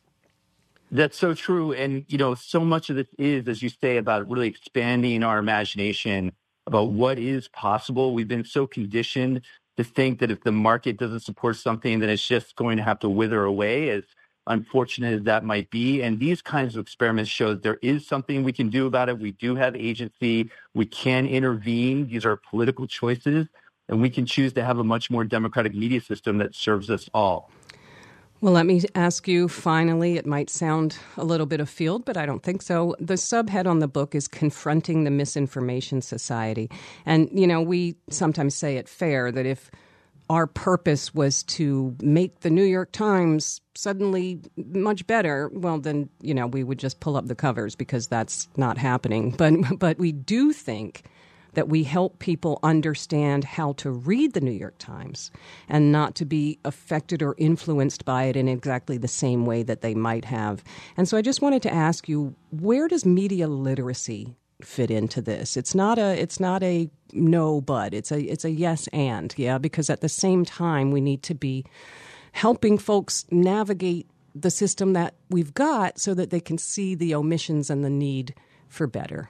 That's 0.90 1.18
so 1.18 1.34
true. 1.34 1.72
And, 1.72 2.04
you 2.08 2.18
know, 2.18 2.34
so 2.34 2.60
much 2.60 2.90
of 2.90 2.96
this 2.96 3.06
is, 3.18 3.48
as 3.48 3.62
you 3.62 3.70
say, 3.70 3.96
about 3.96 4.28
really 4.28 4.48
expanding 4.48 5.22
our 5.22 5.38
imagination 5.38 6.32
about 6.66 6.90
what 6.90 7.18
is 7.18 7.48
possible. 7.48 8.14
We've 8.14 8.28
been 8.28 8.44
so 8.44 8.66
conditioned 8.66 9.42
to 9.76 9.84
think 9.84 10.20
that 10.20 10.30
if 10.30 10.42
the 10.42 10.52
market 10.52 10.98
doesn't 10.98 11.20
support 11.20 11.56
something, 11.56 11.98
then 11.98 12.10
it's 12.10 12.26
just 12.26 12.56
going 12.56 12.76
to 12.76 12.82
have 12.82 12.98
to 13.00 13.08
wither 13.08 13.44
away 13.44 13.88
as 13.90 14.04
unfortunate 14.46 15.14
as 15.14 15.22
that 15.24 15.44
might 15.44 15.70
be. 15.70 16.02
And 16.02 16.18
these 16.18 16.42
kinds 16.42 16.76
of 16.76 16.82
experiments 16.82 17.30
show 17.30 17.50
that 17.50 17.62
there 17.62 17.78
is 17.82 18.06
something 18.06 18.42
we 18.42 18.52
can 18.52 18.68
do 18.68 18.86
about 18.86 19.08
it. 19.08 19.18
We 19.18 19.32
do 19.32 19.54
have 19.54 19.76
agency. 19.76 20.50
We 20.74 20.86
can 20.86 21.26
intervene. 21.26 22.08
These 22.08 22.24
are 22.24 22.36
political 22.36 22.86
choices. 22.86 23.46
And 23.88 24.00
we 24.00 24.10
can 24.10 24.26
choose 24.26 24.52
to 24.54 24.64
have 24.64 24.78
a 24.78 24.84
much 24.84 25.10
more 25.10 25.24
democratic 25.24 25.74
media 25.74 26.00
system 26.00 26.38
that 26.38 26.54
serves 26.54 26.88
us 26.90 27.08
all. 27.12 27.50
Well, 28.40 28.54
let 28.54 28.66
me 28.66 28.82
ask 28.96 29.28
you 29.28 29.46
finally, 29.46 30.16
it 30.16 30.26
might 30.26 30.50
sound 30.50 30.98
a 31.16 31.22
little 31.22 31.46
bit 31.46 31.60
afield, 31.60 32.04
but 32.04 32.16
I 32.16 32.26
don't 32.26 32.42
think 32.42 32.60
so. 32.60 32.96
The 32.98 33.14
subhead 33.14 33.66
on 33.66 33.78
the 33.78 33.86
book 33.86 34.16
is 34.16 34.26
Confronting 34.26 35.04
the 35.04 35.12
Misinformation 35.12 36.02
Society. 36.02 36.68
And, 37.06 37.28
you 37.32 37.46
know, 37.46 37.62
we 37.62 37.94
sometimes 38.10 38.56
say 38.56 38.78
it 38.78 38.88
fair 38.88 39.30
that 39.30 39.46
if 39.46 39.70
our 40.30 40.46
purpose 40.46 41.14
was 41.14 41.42
to 41.44 41.96
make 42.00 42.40
the 42.40 42.50
New 42.50 42.64
York 42.64 42.92
Times 42.92 43.60
suddenly 43.74 44.40
much 44.56 45.06
better, 45.06 45.50
well, 45.52 45.78
then 45.78 46.08
you 46.20 46.34
know 46.34 46.46
we 46.46 46.64
would 46.64 46.78
just 46.78 47.00
pull 47.00 47.16
up 47.16 47.26
the 47.26 47.34
covers 47.34 47.74
because 47.74 48.06
that's 48.06 48.48
not 48.56 48.78
happening. 48.78 49.32
But 49.36 49.78
but 49.78 49.98
we 49.98 50.12
do 50.12 50.52
think 50.52 51.04
that 51.54 51.68
we 51.68 51.84
help 51.84 52.18
people 52.18 52.58
understand 52.62 53.44
how 53.44 53.72
to 53.74 53.90
read 53.90 54.32
the 54.32 54.40
New 54.40 54.52
York 54.52 54.78
Times 54.78 55.30
and 55.68 55.92
not 55.92 56.14
to 56.16 56.24
be 56.24 56.58
affected 56.64 57.22
or 57.22 57.34
influenced 57.38 58.04
by 58.04 58.24
it 58.24 58.36
in 58.36 58.48
exactly 58.48 58.96
the 58.96 59.08
same 59.08 59.44
way 59.44 59.62
that 59.62 59.82
they 59.82 59.94
might 59.94 60.24
have. 60.24 60.64
And 60.96 61.08
so 61.08 61.16
I 61.16 61.22
just 61.22 61.42
wanted 61.42 61.62
to 61.62 61.72
ask 61.72 62.08
you, 62.08 62.34
where 62.50 62.88
does 62.88 63.04
media 63.04 63.48
literacy 63.48 64.34
fit 64.64 64.90
into 64.90 65.20
this. 65.20 65.56
It's 65.56 65.74
not 65.74 65.98
a 65.98 66.20
it's 66.20 66.40
not 66.40 66.62
a 66.62 66.90
no 67.12 67.60
but. 67.60 67.94
It's 67.94 68.10
a 68.12 68.20
it's 68.20 68.44
a 68.44 68.50
yes 68.50 68.88
and, 68.88 69.34
yeah, 69.36 69.58
because 69.58 69.90
at 69.90 70.00
the 70.00 70.08
same 70.08 70.44
time 70.44 70.90
we 70.90 71.00
need 71.00 71.22
to 71.24 71.34
be 71.34 71.64
helping 72.32 72.78
folks 72.78 73.26
navigate 73.30 74.08
the 74.34 74.50
system 74.50 74.94
that 74.94 75.14
we've 75.28 75.52
got 75.54 75.98
so 75.98 76.14
that 76.14 76.30
they 76.30 76.40
can 76.40 76.56
see 76.58 76.94
the 76.94 77.14
omissions 77.14 77.68
and 77.68 77.84
the 77.84 77.90
need 77.90 78.34
for 78.68 78.86
better. 78.86 79.28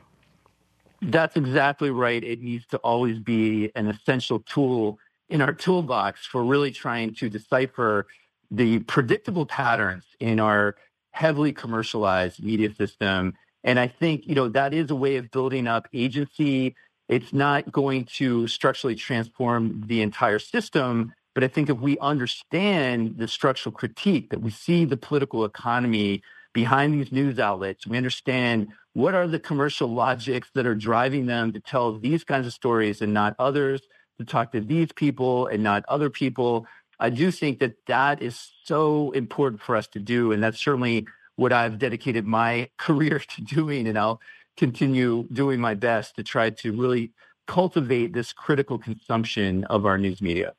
That's 1.00 1.36
exactly 1.36 1.90
right. 1.90 2.22
It 2.22 2.40
needs 2.40 2.64
to 2.66 2.76
always 2.78 3.18
be 3.18 3.72
an 3.74 3.88
essential 3.88 4.38
tool 4.40 4.98
in 5.28 5.40
our 5.40 5.52
toolbox 5.52 6.24
for 6.24 6.44
really 6.44 6.70
trying 6.70 7.14
to 7.14 7.28
decipher 7.28 8.06
the 8.52 8.78
predictable 8.80 9.46
patterns 9.46 10.04
in 10.20 10.38
our 10.38 10.76
heavily 11.10 11.52
commercialized 11.52 12.42
media 12.42 12.72
system. 12.74 13.34
And 13.64 13.78
I 13.78 13.88
think, 13.88 14.26
you 14.26 14.34
know, 14.34 14.48
that 14.48 14.74
is 14.74 14.90
a 14.90 14.94
way 14.94 15.16
of 15.16 15.30
building 15.30 15.66
up 15.66 15.88
agency. 15.92 16.74
It's 17.08 17.32
not 17.32 17.70
going 17.70 18.06
to 18.16 18.46
structurally 18.48 18.94
transform 18.94 19.84
the 19.86 20.02
entire 20.02 20.38
system. 20.38 21.12
But 21.34 21.44
I 21.44 21.48
think 21.48 21.70
if 21.70 21.78
we 21.78 21.98
understand 21.98 23.16
the 23.18 23.28
structural 23.28 23.72
critique 23.72 24.30
that 24.30 24.42
we 24.42 24.50
see 24.50 24.84
the 24.84 24.96
political 24.96 25.44
economy 25.44 26.22
behind 26.52 26.94
these 26.94 27.12
news 27.12 27.38
outlets, 27.38 27.86
we 27.86 27.96
understand 27.96 28.68
what 28.92 29.14
are 29.14 29.26
the 29.26 29.38
commercial 29.38 29.88
logics 29.88 30.48
that 30.54 30.66
are 30.66 30.74
driving 30.74 31.26
them 31.26 31.52
to 31.52 31.60
tell 31.60 31.98
these 31.98 32.24
kinds 32.24 32.46
of 32.46 32.52
stories 32.52 33.00
and 33.00 33.14
not 33.14 33.34
others, 33.38 33.80
to 34.18 34.24
talk 34.24 34.52
to 34.52 34.60
these 34.60 34.92
people 34.92 35.46
and 35.46 35.62
not 35.62 35.84
other 35.88 36.10
people. 36.10 36.66
I 37.00 37.08
do 37.08 37.30
think 37.30 37.58
that 37.60 37.74
that 37.86 38.22
is 38.22 38.52
so 38.64 39.10
important 39.12 39.62
for 39.62 39.74
us 39.74 39.86
to 39.88 39.98
do. 39.98 40.32
And 40.32 40.42
that's 40.42 40.60
certainly 40.60 41.06
what 41.42 41.52
I've 41.52 41.78
dedicated 41.78 42.24
my 42.24 42.70
career 42.78 43.18
to 43.18 43.42
doing. 43.42 43.86
And 43.86 43.98
I'll 43.98 44.20
continue 44.56 45.26
doing 45.32 45.60
my 45.60 45.74
best 45.74 46.16
to 46.16 46.22
try 46.22 46.50
to 46.50 46.72
really 46.72 47.12
cultivate 47.46 48.12
this 48.12 48.32
critical 48.32 48.78
consumption 48.78 49.64
of 49.64 49.84
our 49.84 49.98
news 49.98 50.22
media. 50.22 50.54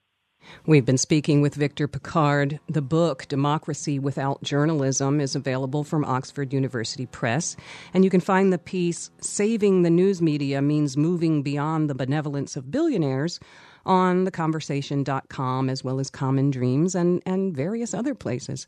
We've 0.65 0.86
been 0.86 0.98
speaking 0.98 1.39
with 1.39 1.56
Victor 1.56 1.88
Pickard. 1.88 2.60
The 2.67 2.82
book, 2.82 3.30
Democracy 3.30 3.98
Without 3.98 4.43
Journalism, 4.43 5.22
is 5.22 5.38
available 5.38 5.86
from 5.86 6.04
Oxford 6.04 6.52
University 6.52 7.06
Press. 7.06 7.56
And 7.93 8.04
you 8.04 8.10
can 8.10 8.19
find 8.19 8.52
the 8.52 8.58
piece, 8.58 9.10
Saving 9.22 9.84
the 9.84 9.89
News 9.89 10.22
Media 10.22 10.62
Means 10.62 10.98
Moving 10.98 11.43
Beyond 11.43 11.89
the 11.89 11.96
Benevolence 11.96 12.58
of 12.58 12.72
Billionaires, 12.72 13.39
on 13.86 14.26
theconversation.com 14.26 15.69
as 15.69 15.84
well 15.84 16.00
as 16.00 16.10
Common 16.10 16.52
Dreams 16.52 16.96
and, 16.96 17.22
and 17.26 17.56
various 17.56 17.93
other 17.93 18.15
places. 18.15 18.65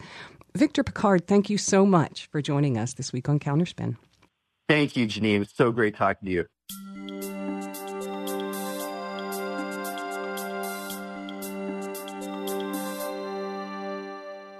Victor 0.55 0.83
Pickard, 0.83 1.27
thank 1.27 1.49
you 1.49 1.57
so 1.57 1.85
much 1.85 2.27
for 2.31 2.41
joining 2.41 2.77
us 2.77 2.93
this 2.93 3.11
week 3.11 3.27
on 3.27 3.39
Counterspin. 3.39 3.97
Thank 4.67 4.95
you, 4.95 5.05
Janine. 5.05 5.41
It's 5.41 5.55
so 5.55 5.71
great 5.71 5.95
talking 5.95 6.27
to 6.27 6.31
you. 6.31 6.45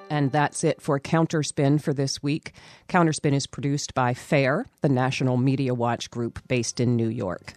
And 0.10 0.32
that's 0.32 0.64
it 0.64 0.82
for 0.82 1.00
Counterspin 1.00 1.82
for 1.82 1.94
this 1.94 2.24
week. 2.24 2.54
Counterspin 2.88 3.34
is 3.34 3.48
produced 3.48 3.94
by 3.94 4.14
FAIR, 4.14 4.66
the 4.82 4.88
National 4.88 5.36
Media 5.36 5.74
Watch 5.74 6.10
group 6.10 6.40
based 6.48 6.80
in 6.80 6.96
New 6.96 7.10
York. 7.10 7.54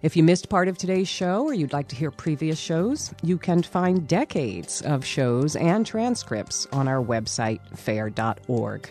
If 0.00 0.16
you 0.16 0.22
missed 0.22 0.48
part 0.48 0.68
of 0.68 0.78
today's 0.78 1.08
show 1.08 1.42
or 1.42 1.52
you'd 1.52 1.72
like 1.72 1.88
to 1.88 1.96
hear 1.96 2.12
previous 2.12 2.58
shows, 2.58 3.12
you 3.22 3.36
can 3.36 3.64
find 3.64 4.06
decades 4.06 4.80
of 4.82 5.04
shows 5.04 5.56
and 5.56 5.84
transcripts 5.84 6.68
on 6.70 6.86
our 6.86 7.02
website, 7.02 7.58
fair.org. 7.76 8.90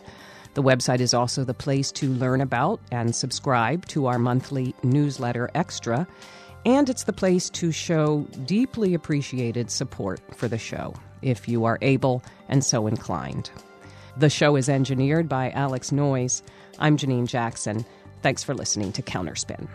The 0.54 0.64
website 0.64 1.00
is 1.00 1.14
also 1.14 1.46
the 1.46 1.54
place 1.54 1.94
to 1.94 2.12
learn 2.12 2.42
about 2.42 2.82
and 2.92 3.16
subscribe 3.16 3.86
to 3.88 4.08
our 4.08 4.20
monthly 4.20 4.76
newsletter 4.84 5.50
extra, 5.56 6.06
and 6.66 6.90
it's 6.90 7.06
the 7.06 7.14
place 7.14 7.50
to 7.52 7.72
show 7.72 8.28
deeply 8.46 8.94
appreciated 8.94 9.72
support 9.72 10.20
for 10.36 10.50
the 10.50 10.58
show 10.58 10.94
if 11.22 11.48
you 11.48 11.64
are 11.64 11.78
able 11.82 12.22
and 12.50 12.66
so 12.66 12.86
inclined. 12.86 13.50
The 14.18 14.30
show 14.30 14.58
is 14.58 14.68
engineered 14.68 15.30
by 15.30 15.52
Alex 15.52 15.94
Noyes. 15.94 16.44
I'm 16.80 16.98
Janine 16.98 17.28
Jackson. 17.28 17.86
Thanks 18.24 18.44
for 18.44 18.54
listening 18.54 18.92
to 18.94 19.02
Counterspin. 19.02 19.70